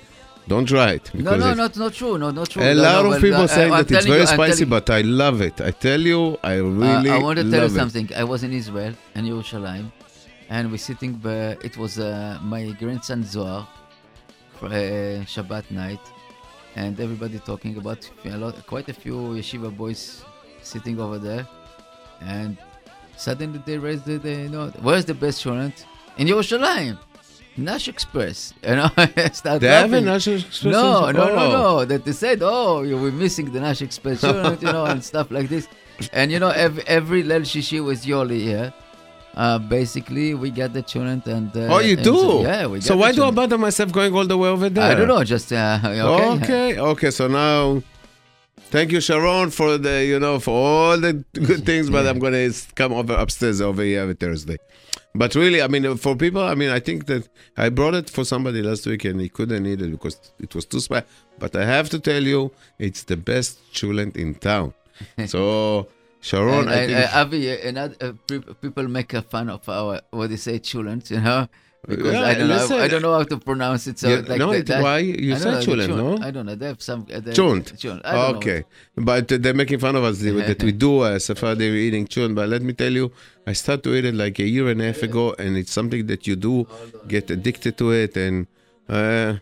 [0.53, 1.05] don't try it.
[1.12, 2.14] No, because no, not not true.
[2.23, 2.62] No, not true.
[2.62, 4.64] a No, lot no, of well, people uh, saying I'm that it's very you- spicy,
[4.77, 5.57] but I love it.
[5.71, 7.83] I tell you, I really uh, I want to tell you love it.
[7.83, 8.07] something.
[8.23, 9.87] I was in Israel and Yerushalayim,
[10.55, 11.12] and we're sitting.
[11.25, 11.37] By,
[11.68, 13.62] it was uh, my grandson Zohar,
[14.59, 16.05] for, uh, Shabbat night,
[16.81, 18.01] and everybody talking about
[18.35, 20.03] a lot, quite a few yeshiva boys
[20.73, 21.44] sitting over there,
[22.37, 22.53] and
[23.27, 25.77] suddenly they raised the, the you know, where's the best restaurant
[26.21, 26.97] in Yerushalayim?
[27.59, 28.88] Nash Express, you know.
[29.33, 30.01] start They have a.
[30.01, 31.51] Nash Express No, no, no, Oh.
[31.51, 31.85] no.
[31.85, 35.31] That they said, oh, you were missing the Nash Express unit, you know, and stuff
[35.31, 35.68] like this.
[36.12, 38.73] And you know, every, every Lel Shishi with Yoli here.
[39.35, 41.55] Uh, basically, we get the tunant and.
[41.57, 42.14] Uh, Oh, you and do?
[42.16, 44.68] so- yeah, we get So why do I bother myself going all the way over
[44.68, 44.90] there?
[44.90, 46.44] I don't know, just uh, okay.
[46.44, 47.11] Okay, okay.
[47.11, 47.83] So now,
[48.71, 51.88] thank you, Sharon, for the you know for all the good things.
[51.90, 54.57] But I'm gonna come over upstairs over here every Thursday.
[55.20, 57.22] But really, I mean, for people, I mean, I think that
[57.64, 60.64] I brought it for somebody last week and he couldn't eat it because it was
[60.72, 61.07] too spicy.
[61.42, 62.40] But I have to tell you,
[62.87, 64.68] it's the best chulent in town.
[65.26, 65.42] so,
[66.20, 67.14] Sharon, And, I think.
[67.14, 68.12] uh, Avi, uh, and, uh,
[68.64, 71.48] people make a fun of our what they say chulent, you know,
[71.87, 73.96] because Yeah, I don't listen, know, I don't know how to pronounce it.
[74.00, 74.98] So Yeah, like no, that, that- why?
[74.98, 76.26] You I said don't know, the chulent, no?
[76.26, 76.57] I don't know.
[76.57, 77.07] They have some.
[77.14, 77.66] Uh, they- Chunt.
[77.78, 78.02] Chunt.
[78.04, 78.38] I don't know.
[78.38, 78.64] Okay,
[78.96, 82.35] but uh, they're making fun of us that we do uh, Sephardi eating chun.
[82.35, 83.12] But let me tell you,
[83.49, 86.07] I started to eat it like a year and a half ago, and it's something
[86.09, 86.67] that you do
[87.15, 88.15] get addicted to it.
[88.15, 88.47] And
[88.87, 89.37] uh,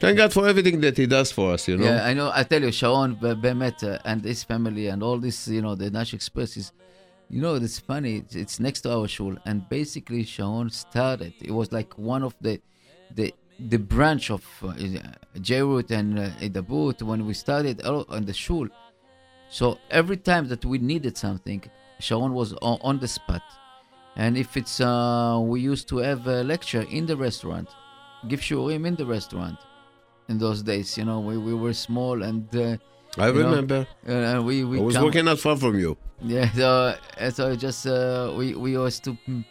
[0.00, 1.68] thank God for everything that He does for us.
[1.68, 2.32] You know, Yeah, I know.
[2.34, 5.76] I tell you, Sharon Be- Bemet uh, and his family and all this, you know,
[5.76, 6.72] the Nash Express is,
[7.30, 8.24] you know, it's funny.
[8.30, 11.34] It's, next to our shul, and basically Sharon started.
[11.40, 12.60] It was like one of the,
[13.14, 14.72] the, the branch of uh,
[15.48, 18.66] Jerut and uh, Idabut when we started on the shul.
[19.50, 21.62] So every time that we needed something,
[21.98, 23.42] Sharon was on, on the spot.
[24.16, 27.68] And if it's, uh, we used to have a lecture in the restaurant,
[28.28, 29.58] give shurim in the restaurant
[30.28, 30.96] in those days.
[30.96, 32.76] You know, we, we were small and uh,
[33.18, 33.86] I you know, remember.
[34.08, 35.96] uh, we we I was come- working not far from you.
[36.22, 39.44] Yeah, so, uh, so just uh, we we used to mm,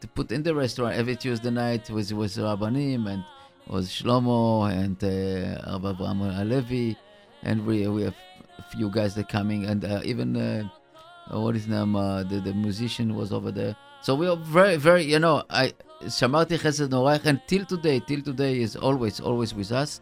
[0.00, 3.24] to put in the restaurant every Tuesday night was was Rabbanim and
[3.66, 6.96] was Shlomo and uh, Rabbi Abraham Alevi,
[7.42, 8.14] and we we have
[8.58, 10.68] a few guys that coming and uh, even uh,
[11.40, 13.76] what is name uh, the the musician was over there.
[14.02, 18.22] So we are very very you know I Shamarti Chesed Norach and till today till
[18.22, 20.00] today is always always with us.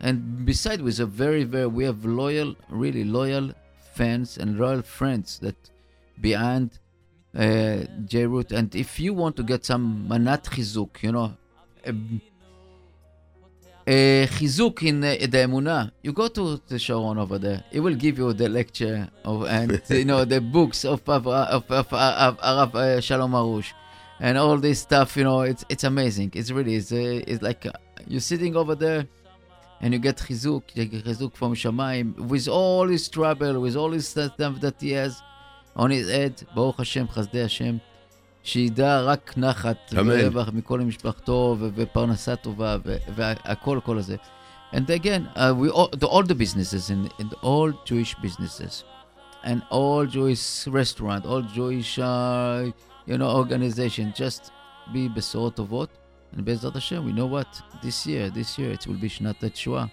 [0.00, 3.52] And beside with a very very we have loyal really loyal
[3.94, 5.56] fans and loyal friends that
[6.20, 6.78] behind
[7.36, 8.52] uh, J-Root.
[8.52, 11.36] And if you want to get some manat chizuk, you know,
[11.86, 12.20] um,
[13.86, 15.92] uh, Chizuk in uh, the Emunah.
[16.02, 17.62] You go to the Sharon over there.
[17.70, 21.70] It will give you the lecture of and you know the books of of of,
[21.70, 23.72] of, of HaRav uh, Shalom Arush,
[24.18, 25.16] and all this stuff.
[25.16, 26.32] You know, it's it's amazing.
[26.34, 27.72] It's really it's, uh, it's like uh,
[28.08, 29.06] you're sitting over there,
[29.80, 33.92] and you get Chizuk, you get Chizuk from Shamaim with all his trouble, with all
[33.92, 35.22] his stuff that he has
[35.76, 36.42] on his head.
[36.56, 37.80] Baruch Hashem, Chasdei Hashem.
[38.45, 40.13] שידע רק נחת אמן.
[40.19, 44.15] ורווח מכל משפחתו ו- ופרנסה טובה ו- והכל, כל הזה.
[44.73, 48.85] And again, uh, we all the, all the businesses in, in all Jewish businesses
[49.43, 52.71] and all Jewish restaurant, all Jewish, uh,
[53.05, 54.51] you know, organization, just
[54.93, 55.89] be בשורות טובות.
[56.33, 59.85] And בעזרת השם, we know what, this year, this year, it will be שנת התשועה.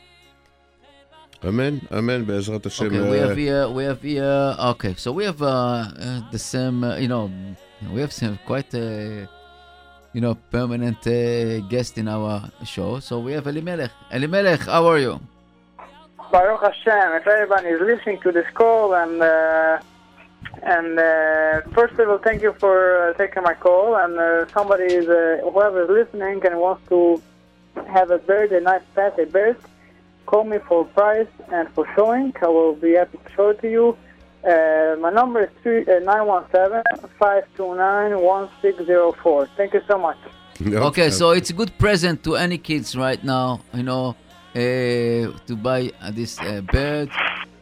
[1.45, 2.25] Amen, amen.
[2.27, 2.87] בעזרת השם.
[2.87, 6.39] Okay, we uh, have here, we have here, okay, so we have uh, uh, the
[6.39, 7.31] same, uh, you know,
[7.92, 9.28] we have some quite a,
[10.14, 13.00] you know, permanent uh, guest in our show.
[13.00, 13.92] So we have Elimelech.
[14.12, 15.20] Elimelech, how are you?
[16.32, 19.80] Baruch Hashem, if everyone is listening to this call, and uh,
[20.64, 23.96] and uh, first of all, thank you for uh, taking my call.
[23.96, 27.22] And uh, somebody is uh, whoever is listening and wants to
[27.88, 29.68] have a birthday, nice birthday birth,
[30.26, 32.34] call me for price and for showing.
[32.42, 33.98] I will be happy to show it to you.
[34.46, 36.00] Uh, my number is three, uh,
[38.34, 39.48] 917-529-1604.
[39.58, 40.18] Thank you so much.
[40.60, 40.84] Nope.
[40.84, 44.16] Okay, so it's a good present to any kids right now, you know,
[44.56, 44.60] uh,
[45.48, 47.10] to buy uh, this uh, bird.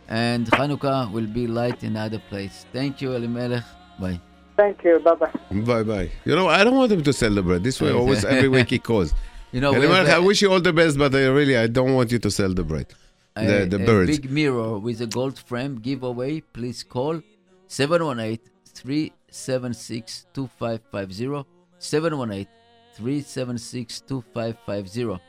[0.09, 2.65] And Hanukkah will be light in other place.
[2.73, 3.63] Thank you, Elimelech.
[3.97, 4.19] Bye.
[4.57, 4.99] Thank you.
[4.99, 5.31] Bye bye.
[5.51, 6.11] Bye bye.
[6.25, 7.63] You know, I don't want him to celebrate.
[7.63, 9.13] This way, always every week he calls.
[9.53, 11.27] You know, And we Elimelech, have I a- wish you all the best, but I
[11.27, 12.93] really, I don't want you to celebrate.
[13.35, 14.19] The, a, the a birds.
[14.19, 16.41] big mirror with a gold frame giveaway.
[16.41, 17.21] Please call
[17.67, 21.47] 718 376 2550.
[21.79, 22.47] 718
[22.95, 25.21] 376 2550.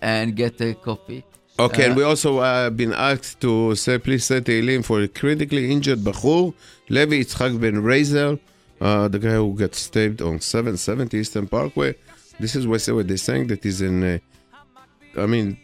[0.01, 1.23] and get the coffee.
[1.59, 5.07] Okay, and Uh, we also uh, been asked to say, please say Tehillim for a
[5.07, 6.53] critically injured Bachur,
[6.89, 8.39] Levi Yitzchak Ben Razer,
[8.81, 11.93] uh, the guy who got stabbed on 770 Eastern Parkway.
[12.39, 14.17] This is what they saying that he's in, uh,
[15.15, 15.57] I mean,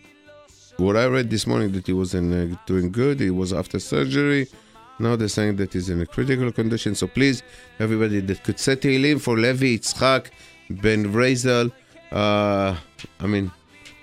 [0.79, 3.79] what I read this morning that he was in uh, doing good, he was after
[3.79, 4.47] surgery.
[4.99, 6.95] Now they're saying that he's in a critical condition.
[6.95, 7.41] So please,
[7.79, 10.27] everybody that could say Tehillim for Levi Yitzchak
[10.69, 11.71] Ben Razel,
[12.11, 12.75] uh,
[13.19, 13.51] I mean,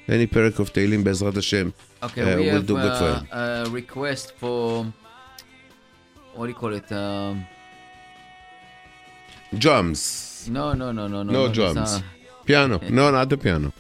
[0.09, 3.21] any parak of Tehillim Bezrat Hashem Okay, uh, we will have do good for uh,
[3.21, 3.29] him.
[3.33, 4.87] a request for
[6.35, 6.91] what do you call it?
[6.93, 7.47] Um,
[9.57, 10.49] Drums.
[10.51, 11.33] no, no, no, no, no.
[11.33, 11.77] No drums.
[11.79, 12.01] uh,
[12.45, 12.79] Piano.
[12.91, 13.73] No, not the piano.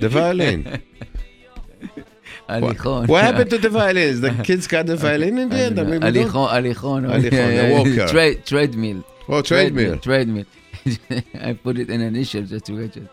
[0.00, 0.82] The violin.
[2.60, 2.76] what,
[3.08, 4.20] what happened to the violins?
[4.20, 5.78] The kids got the violin in the end?
[5.78, 7.30] I mean, we don't- Alichon, Alichon, Alichon,
[7.70, 8.08] a walker.
[8.44, 9.04] Treadmill.
[9.28, 9.98] Oh, treadmill.
[9.98, 10.46] Treadmill.
[11.40, 13.08] I put it in an initial just to get it.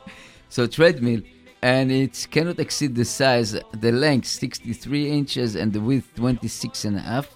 [0.49, 1.21] So treadmill,
[1.61, 6.95] and it cannot exceed the size, the length 63 inches and the width 26 and
[6.97, 7.27] a half.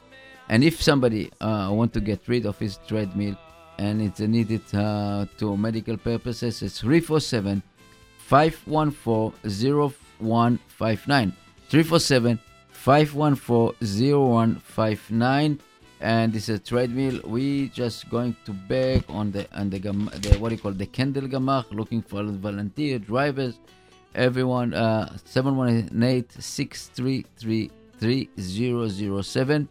[0.47, 3.35] And if somebody uh, want to get rid of his treadmill
[3.77, 7.61] and it's needed uh, to medical purposes, it's 347
[8.19, 9.33] 514
[10.19, 11.33] 0159.
[11.70, 12.39] 347
[12.72, 15.59] 514 0159
[16.01, 17.22] and this is a treadmill.
[17.26, 20.86] We just going to beg on the on the, the what do you call the
[20.86, 23.59] candle Gemach looking for volunteer drivers.
[24.15, 29.70] Everyone uh 718 633 3007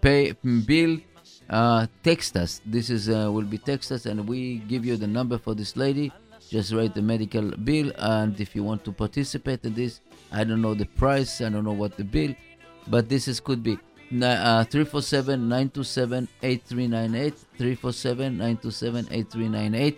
[0.00, 0.32] pay
[0.66, 0.98] bill
[1.50, 2.60] uh, text us.
[2.66, 5.76] This is uh, will be text us and we give you the number for this
[5.76, 6.10] lady.
[6.50, 10.00] Just write the medical bill and if you want to participate in this
[10.32, 12.32] i don't know the price i don't know what the bill
[12.86, 13.78] but this is could be.
[14.10, 19.96] Ni- uh, 347-927-8398 347-927-8398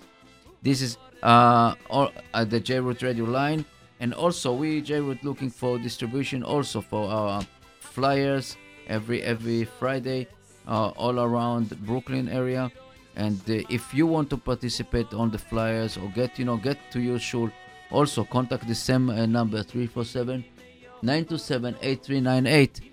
[0.63, 3.65] this is uh, or, uh, the J-Root radio line
[4.01, 7.47] and also we J-Root looking for distribution also for our
[7.79, 8.57] flyers
[8.89, 10.27] every every Friday.
[10.27, 10.31] uh,
[10.75, 12.71] all around Brooklyn area.
[13.17, 16.79] And uh, if you want to participate on the flyers or get you know get
[16.93, 17.51] to your shul
[17.91, 20.45] also contact the same uh, number 347
[21.03, 22.91] 927 8398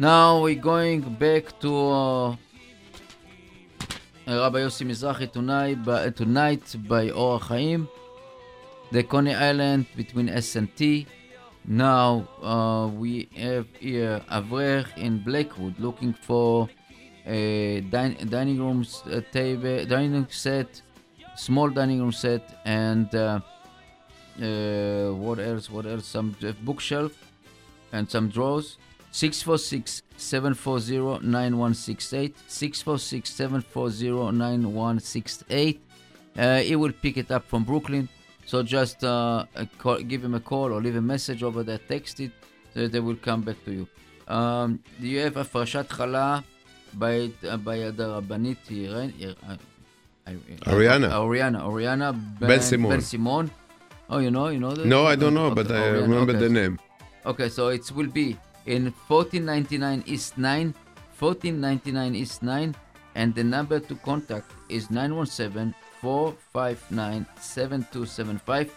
[0.00, 2.30] now we're going back to uh,
[4.28, 7.88] Rabbi Yossi Mizrahi tonight by, tonight by Or Chaim.
[8.92, 11.08] The Coney Island between S and T.
[11.66, 16.68] Now uh, we have here Avrech in Lakewood looking for
[17.28, 20.80] Eh, din dining room eh, table, dining set,
[21.36, 23.38] small dining room set, and uh,
[24.40, 25.70] eh, what else?
[25.70, 26.06] What else?
[26.06, 27.12] Some uh, bookshelf
[27.92, 28.78] and some drawers.
[29.10, 32.34] 646 740 9168.
[32.46, 35.80] 646 740 9168.
[36.38, 38.08] Uh, he will pick it up from Brooklyn.
[38.46, 39.44] So just uh,
[39.76, 42.32] call, give him a call or leave a message over there, text it,
[42.72, 43.88] so they will come back to you.
[44.26, 46.42] Um, do you have a fashat challah?
[46.97, 49.35] uh, by the רבנית אירן- איר-
[50.25, 51.09] I- I- Ariana.
[51.11, 52.89] Ariana, Ariana Ben Simon.
[52.91, 53.51] Ben Simon.
[54.09, 54.73] Oh, you know, you know.
[54.73, 56.39] The, No, I don't know, okay, but I Ariana, remember okay.
[56.47, 56.79] the name.
[57.25, 60.73] Okay, so it will be in 1499 East 9,
[61.19, 62.75] 1499 East 9,
[63.15, 68.71] and the number to contact is 917 459 7275.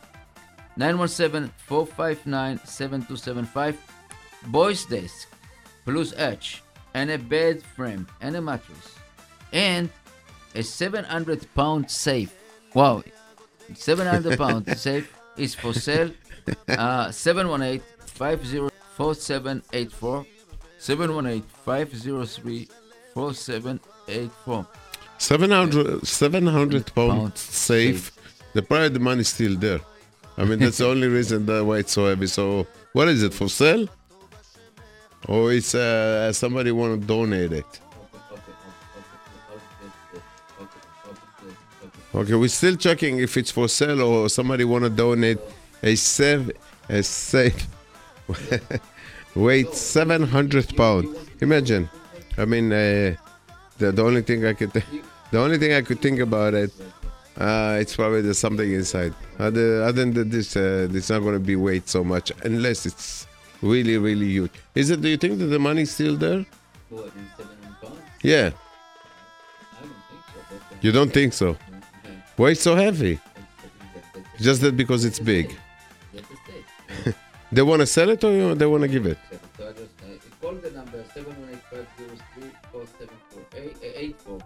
[0.76, 3.76] 917 459 7275.
[4.46, 5.28] Boys Desk
[5.84, 6.62] plus H
[6.93, 8.95] and a bed frame and a mattress
[9.53, 9.89] and
[10.55, 12.33] a 700 pound safe.
[12.73, 13.03] Wow,
[13.73, 16.11] 700 pound safe is for sale.
[16.67, 20.25] Uh, 718 504784
[20.77, 22.67] 718 503
[23.13, 24.67] 4784.
[25.17, 28.11] 700, 700 pound Pound safe.
[28.53, 29.79] The of the money is still there.
[30.37, 32.27] I mean, that's the only reason that why it's so heavy.
[32.27, 33.87] So, what is it for sale?
[35.27, 37.79] Or it's uh, somebody want to donate it?
[42.13, 45.39] Okay, we're still checking if it's for sale or somebody want to donate
[45.81, 46.49] a safe,
[46.89, 47.67] a safe
[49.35, 51.07] weight 700 pound.
[51.39, 51.89] Imagine.
[52.37, 53.15] I mean, uh,
[53.77, 54.85] the, the only thing I could, th-
[55.31, 56.71] the only thing I could think about it,
[57.37, 59.13] uh, it's probably there's something inside.
[59.39, 63.25] Other, other than this, uh, it's not going to be weight so much unless it's
[63.61, 64.51] really, really huge.
[64.75, 65.01] Is it?
[65.01, 66.45] Do you think that the money's still there?
[68.23, 68.51] Yeah.
[70.81, 71.55] You don't think so?
[72.35, 73.19] Why it's so heavy?
[74.39, 75.55] Just that because it's big.
[77.53, 79.17] They want to sell it or they want to give it?
[79.57, 79.73] So uh,
[80.41, 81.03] call the number
[82.71, 84.41] 718-503-4784.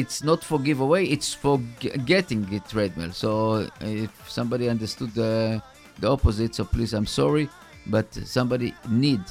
[0.00, 1.06] it's not for giveaway.
[1.06, 3.12] It's for g- getting a treadmill.
[3.12, 5.62] So if somebody understood the
[6.00, 7.48] the opposite, so please, I'm sorry,
[7.86, 9.22] but somebody need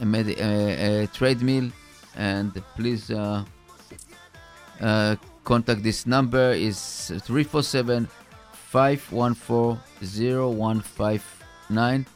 [0.00, 1.70] a, med- a, a treadmill,
[2.16, 3.44] and please uh,
[4.80, 6.78] uh, contact this number is
[7.24, 8.08] 347
[8.52, 12.06] 514 0159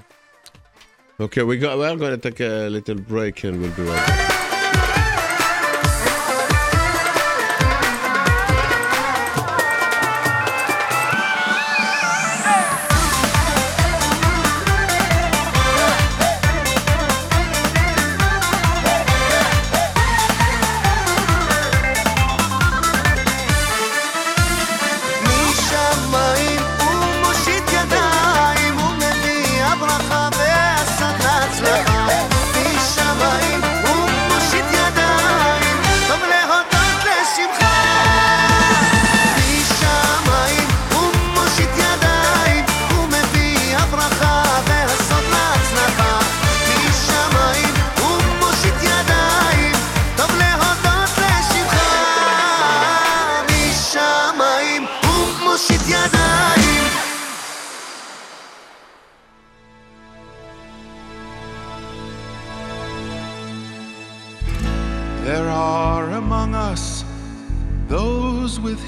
[1.20, 1.78] Okay, we got.
[1.78, 4.33] We're going to take a little break and we'll be right back.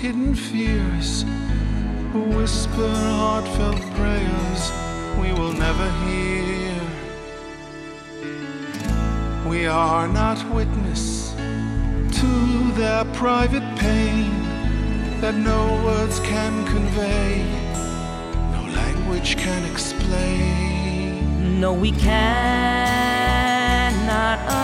[0.05, 1.25] Hidden fears
[2.37, 4.61] whisper heartfelt prayers
[5.19, 6.75] we will never hear.
[9.49, 11.33] We are not witness
[12.19, 12.31] to
[12.73, 14.29] their private pain
[15.21, 17.43] that no words can convey,
[18.51, 21.59] no language can explain.
[21.59, 23.17] No, we cannot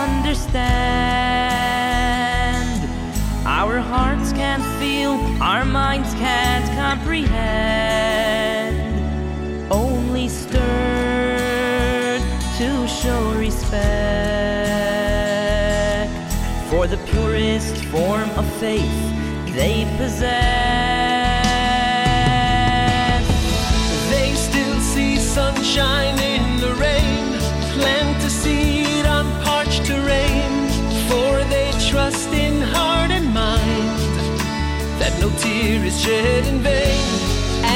[0.04, 1.61] understand.
[3.72, 5.12] Our hearts can't feel,
[5.42, 7.32] our minds can't comprehend.
[9.72, 10.60] Only stirred
[12.58, 13.72] to show respect
[16.68, 18.92] for the purest form of faith
[19.56, 20.36] they possess.
[24.10, 26.31] They still see sunshine in
[35.22, 37.06] no tear is shed in vain,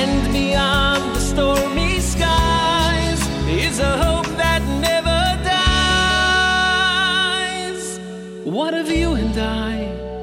[0.00, 5.20] and beyond the stormy skies is a hope that never
[6.24, 8.00] dies.
[8.44, 9.74] What of you and I?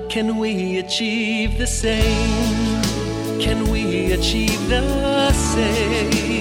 [0.09, 2.81] Can we achieve the same?
[3.39, 6.32] Can we achieve the same?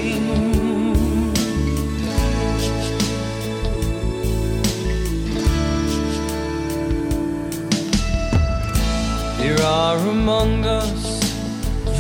[9.63, 11.21] Are among us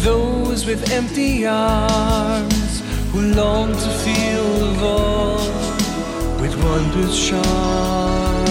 [0.03, 2.83] Those with empty arms
[3.13, 8.43] who long to feel the void with wondrous charm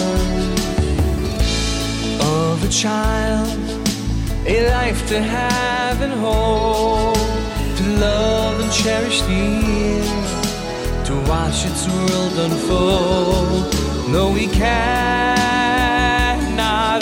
[2.21, 3.59] of a child,
[4.45, 7.17] a life to have and hold,
[7.77, 10.03] to love and cherish dear,
[11.05, 13.73] to watch its world unfold.
[14.09, 15.03] No, we cannot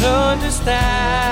[0.02, 1.29] understand.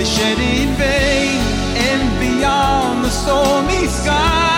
[0.00, 1.40] Is shed in vain.
[1.88, 4.49] And beyond the stormy skies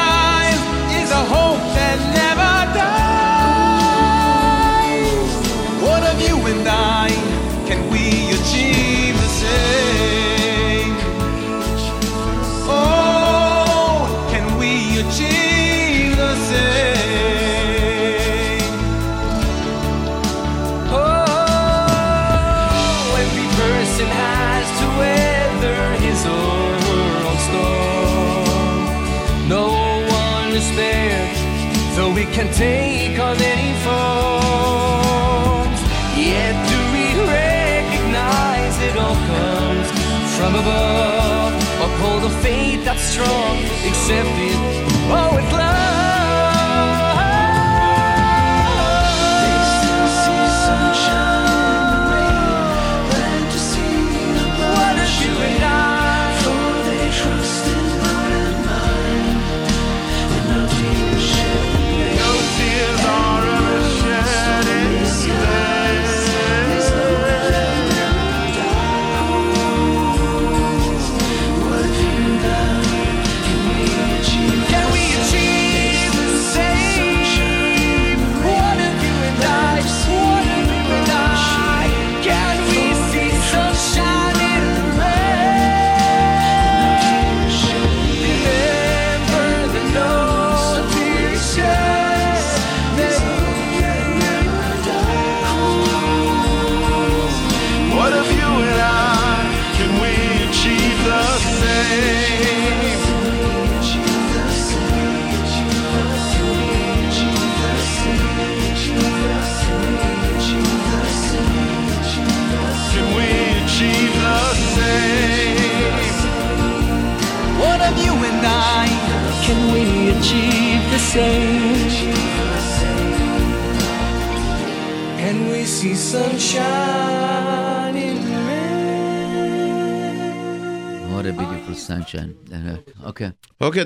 [32.32, 35.80] can take on any forms.
[36.16, 39.88] Yet do we recognize it all comes
[40.36, 41.52] from above?
[41.84, 44.71] Uphold a faith that's strong, accept it,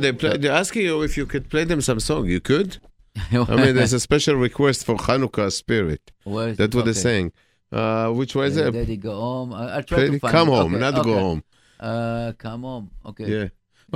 [0.06, 2.26] they play, they're asking you if you could play them some song.
[2.26, 2.78] You could?
[3.32, 6.02] I mean, there's a special request for Hanukkah spirit.
[6.24, 7.32] That's what they're saying.
[7.72, 8.72] Uh, which one is Uh, it?
[8.72, 9.50] Daddy, go home.
[9.52, 10.52] I- I'll try Play- to find come it.
[10.56, 11.40] home, Okay, not go home.
[11.80, 12.90] Uh, come home.
[13.10, 13.26] Okay.
[13.34, 13.48] Yeah.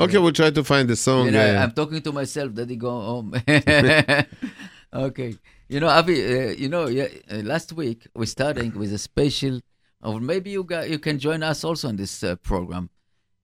[0.04, 1.26] Okay, we'll try to find the song.
[1.26, 2.48] You know, uh, I'm talking to myself.
[2.54, 3.28] Daddy, go home.
[5.08, 5.34] okay.
[5.68, 6.14] You know, Avi.
[6.24, 9.61] Uh, you know, yeah, uh, last week we're starting with a special,
[10.02, 12.90] or maybe you got you can join us also in this uh, program.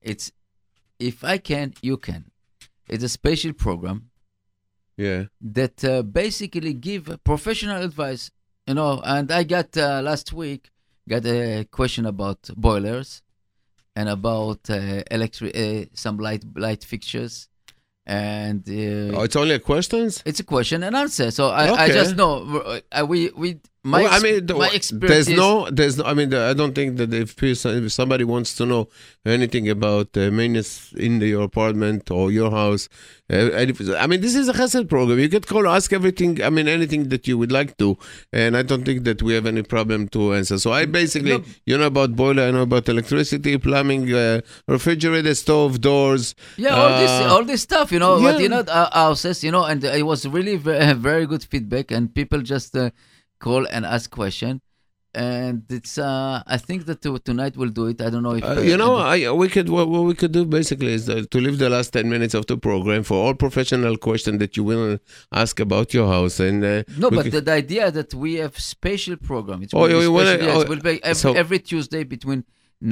[0.00, 0.32] It's
[0.98, 2.22] if I can, you can.
[2.88, 4.10] It's a special program
[4.96, 5.24] yeah.
[5.40, 8.30] that uh, basically give professional advice.
[8.66, 10.70] You know, and I got uh, last week
[11.08, 13.22] got a question about boilers
[13.94, 17.48] and about uh, electric uh, some light light fixtures
[18.06, 20.22] and uh, Oh, it's only a questions?
[20.24, 21.30] it's a question and answer.
[21.30, 23.60] So I, I just know uh, we we
[23.92, 26.04] my Well, I mean, the- my there's experience is- no, there's no.
[26.10, 28.82] I mean, I don't think that if, if somebody wants to know
[29.36, 32.88] anything about uh, maintenance in your apartment or your house,
[33.32, 33.50] uh,
[34.04, 35.18] I mean, this is a Chesed program.
[35.24, 36.32] You could call, ask everything.
[36.42, 37.88] I mean, anything that you would like to,
[38.32, 40.58] and I don't think that we have any problem to answer.
[40.58, 41.44] So I basically, No.
[41.70, 46.34] you know about boiler, I know about electricity, plumbing, uh, refrigerator, stove, doors.
[46.56, 48.18] Yeah, all this, uh, all this stuff, you know.
[48.18, 48.32] yeah.
[48.32, 51.90] But you know, our houses, you know, and it was really very, very good feedback,
[51.90, 52.90] and people just uh,
[53.38, 54.60] call and ask question.
[55.14, 55.96] and it's.
[55.96, 57.98] Uh, I think that tonight we'll do it.
[58.06, 60.44] I don't know if Uh, you know, I, we could what, what we could do
[60.44, 63.96] basically is uh, to leave the last ten minutes of the program for all professional
[63.96, 64.98] questions that you will
[65.42, 68.54] ask about your house and uh, No, but could- the, the idea that we have
[68.58, 69.58] special program.
[69.62, 72.40] It's Oh, you wanna- oh, will be every, so- every Tuesday between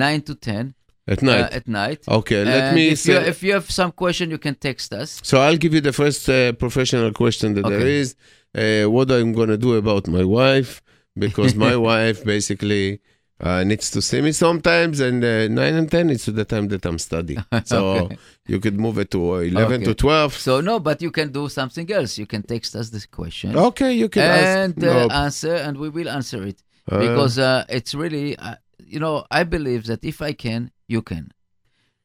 [0.05, 0.65] nine to ten
[1.07, 1.43] at night.
[1.53, 2.01] uh, at night.
[2.21, 5.21] Okay, let And me If you, if you have some question, you can text us.
[5.31, 8.01] So I'll give you the first uh, professional question that there Okay.
[8.03, 8.09] is.
[8.55, 10.81] Uh, what I'm going to do about my wife
[11.19, 13.01] because my wife basically
[13.41, 16.85] uh, needs to see me sometimes, and uh, nine and ten is the time that
[16.87, 17.45] I'm studying.
[17.65, 18.17] So Okay.
[18.47, 19.85] you could move it to uh, eleven Okay.
[19.87, 20.33] to twelve.
[20.35, 22.17] So no, but you can do something else.
[22.19, 23.57] You can text us this question.
[23.57, 25.09] Okay, you can ask- and uh, no.
[25.11, 28.57] answer, and we will answer it Uh, because uh, it's really, uh,
[28.93, 31.33] you know, I believe that if I can, you can,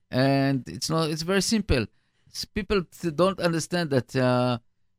[0.09, 1.09] and it's not.
[1.11, 1.85] It's very simple.
[2.53, 2.79] People
[3.15, 4.09] don't understand that.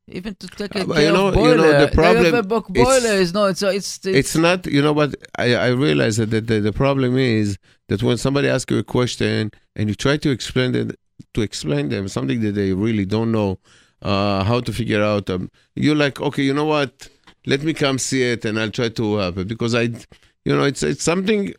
[0.09, 2.43] Even to take a Uh, care you know- of you boiler, know, the problem a
[2.43, 5.69] bo- is- boiler is no, it's, uh, it's it's not you know what i, I
[5.69, 7.57] realize that the, the, the problem is
[7.89, 10.97] that when somebody asks you a question and you try to explain it
[11.35, 13.59] to explain them something that they really don't know
[14.03, 17.09] uh, how to figure out um, you're like okay you know what?
[17.47, 19.49] Let me come see it and i'll try to help it.
[19.49, 19.83] Because i
[20.47, 21.53] you know it's it's something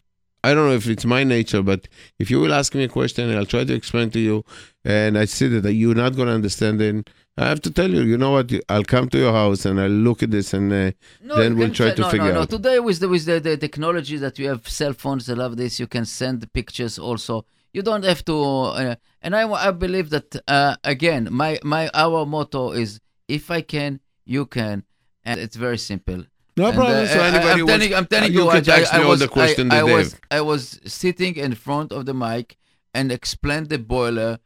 [0.44, 1.88] I don't know if it's my nature, but
[2.18, 4.44] if you will ask me a question and I'll try to explain to you,
[4.84, 8.02] and I see that you're not going to understand it, I have to tell you,
[8.02, 8.52] you know what?
[8.68, 10.92] I'll come to your house and I'll look at this, and uh,
[11.24, 12.42] no, then we'll try to no, figure no, no.
[12.42, 12.50] out.
[12.50, 15.80] Today with the with the, the technology that you have cell phones, I love this.
[15.80, 17.46] You can send pictures also.
[17.74, 18.38] You don't have to.
[18.38, 23.62] Uh, and I, I believe that uh, again, my my our motto is if I
[23.62, 24.84] can, you can,
[25.24, 26.26] and it's very simple.
[26.58, 27.08] No And, problem.
[27.08, 29.04] So I- I- anybody I'm telling, I'm telling you you, can I, I, me I
[29.04, 30.16] all was, the question I, I was.
[30.30, 32.58] I was sitting in front of the mic
[32.94, 34.40] and explained the boiler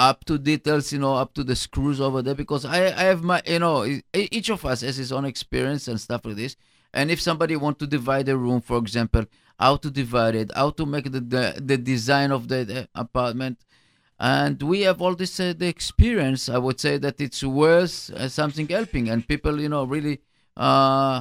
[0.00, 3.22] up to details, you know, up to the screws over there because I, I have
[3.22, 3.84] my, you know,
[4.14, 6.56] each of us has his own experience and stuff like this.
[6.94, 9.26] And if somebody want to divide a room, for example,
[9.58, 13.58] how to divide it, how to make the the, the design of the, the apartment,
[14.18, 16.48] and we have all this uh, the experience.
[16.48, 20.20] I would say that it's worth uh, something helping, and people, you know, really
[20.56, 21.20] uh,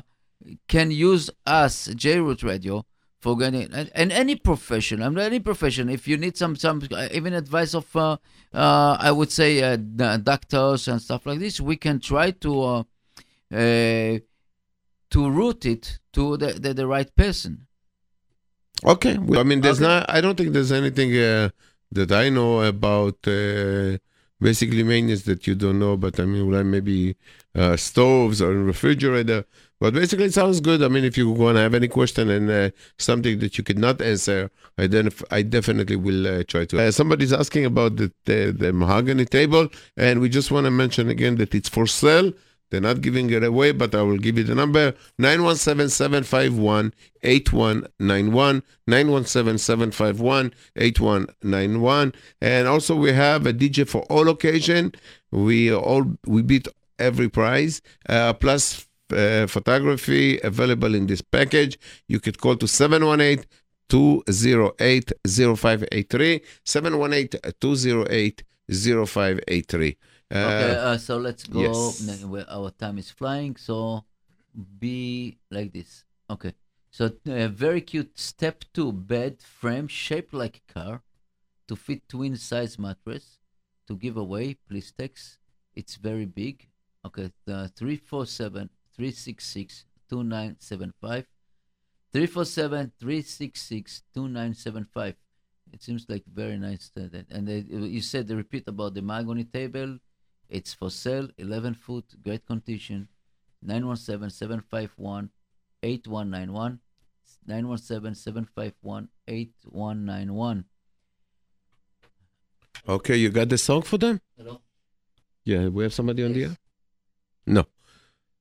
[0.69, 2.85] can use us, J Root Radio,
[3.19, 5.03] for getting and, and any profession.
[5.03, 5.89] I mean, any profession.
[5.89, 8.17] If you need some some uh, even advice of, uh,
[8.53, 12.83] uh, I would say, uh, doctors and stuff like this, we can try to uh,
[13.53, 14.19] uh,
[15.11, 17.67] to route it to the, the, the right person.
[18.85, 19.17] Okay.
[19.17, 19.87] Well, I mean, there's Okay.
[19.87, 20.09] not.
[20.09, 21.49] I don't think there's anything uh,
[21.91, 23.97] that I know about uh,
[24.39, 25.97] basically maintenance that you don't know.
[25.97, 27.17] But I mean, like maybe
[27.55, 29.45] uh, stoves or refrigerator.
[29.79, 30.83] But basically, it sounds good.
[30.83, 33.79] I mean, if you want to have any question and uh, something that you could
[33.79, 36.87] not answer, I then I definitely will uh, try to.
[36.87, 41.09] Uh, somebody's asking about the, the the mahogany table, and we just want to mention
[41.09, 42.33] again that it's for sale.
[42.69, 48.63] They're not giving it away, but I will give you the number 917 751 8191.
[48.85, 52.13] 917 751 8191.
[52.41, 54.93] And also, we have a DJ for all occasion.
[55.31, 56.67] We all we beat
[56.99, 61.77] every prize, uh, plus uh, photography available in this package.
[62.07, 63.45] You could call to 718
[63.89, 66.41] 208 0583.
[66.63, 69.97] 718 208 0583.
[70.31, 71.61] okay, uh, so let's go.
[71.61, 72.25] yes.
[72.49, 74.03] Our time is flying, so
[74.79, 76.05] be like this.
[76.29, 76.53] Okay.
[76.91, 81.03] So a very cute step two bed frame shaped like a car
[81.67, 83.39] to fit twin size mattress
[83.87, 84.57] to give away.
[84.67, 85.37] Please text.
[85.75, 86.67] It's very big.
[87.05, 91.25] Okay, the 347 366 2975.
[92.11, 95.15] 347 366 2975.
[95.71, 96.91] It seems like very nice.
[96.97, 99.99] uh, that- And they, you said the repeat about the mahogany table.
[100.49, 103.07] It's for sale, 11 foot, great condition.
[103.61, 105.29] 917 751
[105.81, 106.79] 8191.
[107.45, 110.65] 917 751 8191.
[112.87, 114.19] Okay, you got the song for them?
[114.37, 114.59] Hello?
[115.45, 116.57] Yeah, we have somebody on the air.
[117.45, 117.65] No.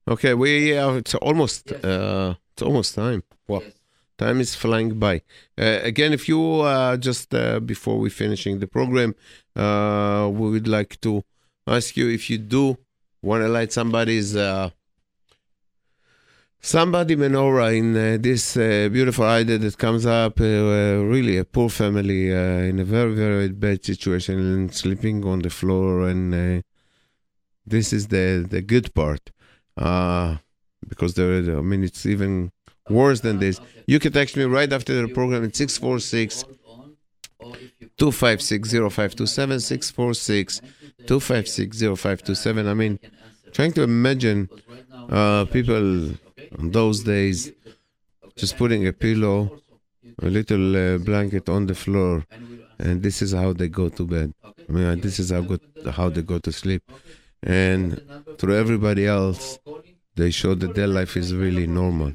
[0.09, 3.23] Okay, we uh, it's almost uh, it's almost time.
[3.47, 3.63] Wow,
[4.17, 5.21] time is flying by.
[5.59, 9.15] Uh, again, if you uh, just uh, before we finishing the program,
[9.55, 11.23] uh, we would like to
[11.67, 12.79] ask you if you do
[13.21, 14.71] want to light somebody's uh,
[16.59, 20.41] somebody menorah in uh, this uh, beautiful idea that comes up.
[20.41, 25.23] Uh, uh, really, a poor family uh, in a very very bad situation and sleeping
[25.27, 26.35] on the floor and.
[26.35, 26.63] Uh,
[27.67, 29.31] this is the the good part
[29.79, 30.37] uh
[30.89, 32.51] because there i mean it's even
[32.91, 33.61] worse than this.
[33.87, 36.45] You can text me right after the program at 646
[37.99, 40.61] 256 0527 646
[41.07, 42.99] 256 0527 i mean
[43.53, 44.49] trying to imagine
[45.11, 45.77] uh people
[46.59, 47.53] in those days
[48.39, 49.61] just putting a pillow,
[50.23, 52.25] a little uh, blanket on the floor,
[52.79, 54.33] and this is how they go to bed.
[54.45, 55.59] I mean, this is how go,
[55.91, 56.83] how they go to sleep,
[57.43, 58.01] and
[58.39, 59.59] through everybody else,
[60.17, 62.13] they show that their life is really normal.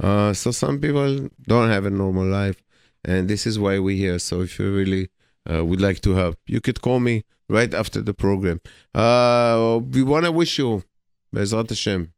[0.00, 2.62] Uh, so some people don't have a normal life,
[3.04, 4.18] and this is why we're here.
[4.18, 5.10] So if you really
[5.52, 8.60] uh, would like to help, you could call me right after the program.
[8.94, 10.82] Uh, we want to wish you,
[11.34, 12.12] Bezrat Hashem,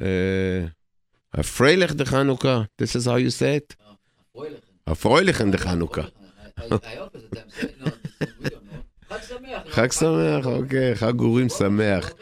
[0.00, 0.70] uh,
[1.32, 2.68] a freilich de Chanukah.
[2.78, 3.76] This is how you say it?
[4.86, 6.10] A freilichen de Chanukah.
[9.68, 11.12] חג שמח, אוקיי, חג
[11.58, 12.12] שמח.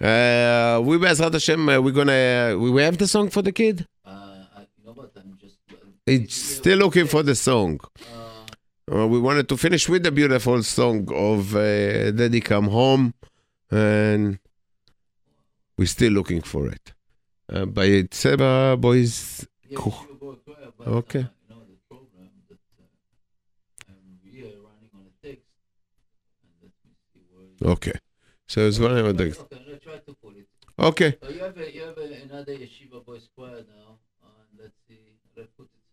[0.00, 3.86] We בעזרת השם, we gonna, we have the song for the kid?
[6.06, 7.80] It's still looking for the song.
[8.92, 13.14] Uh, we wanted to finish with the beautiful song of uh, Daddy Come Home,
[13.70, 14.38] and
[15.78, 16.92] we're still looking for it.
[17.50, 19.46] Uh, by Yeshiva Boys.
[19.70, 19.78] Yeah.
[20.86, 21.26] Okay.
[27.64, 27.92] Okay.
[28.46, 29.36] So it's one of the.
[30.78, 31.16] Okay.
[31.22, 33.98] So you have, a, you have a, another Yeshiva Boys choir now.
[34.22, 34.28] Uh,
[34.60, 34.98] let's see.
[35.36, 35.84] Let's put it.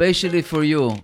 [0.00, 0.96] Especially for you.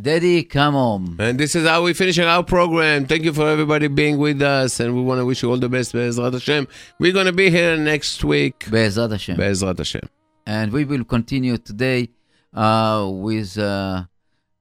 [0.00, 1.16] Daddy, come home.
[1.18, 3.04] And this is how we're finishing our program.
[3.04, 5.68] Thank you for everybody being with us, and we want to wish you all the
[5.68, 6.68] best, Be'ezrat Hashem.
[7.00, 8.70] We're going to be here next week.
[8.70, 9.36] Be'ezrat Hashem.
[9.36, 10.08] Be'ezrat Hashem.
[10.46, 12.10] And we will continue today
[12.52, 14.04] uh, with uh,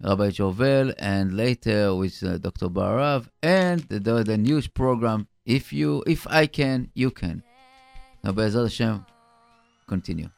[0.01, 2.67] Rabbi Jovel and later with uh, Dr.
[2.67, 5.27] Barav and the, the, the news program.
[5.45, 7.43] If you, if I can, you can.
[8.23, 9.05] Now, Be'ezrat Hashem,
[9.87, 10.33] continue.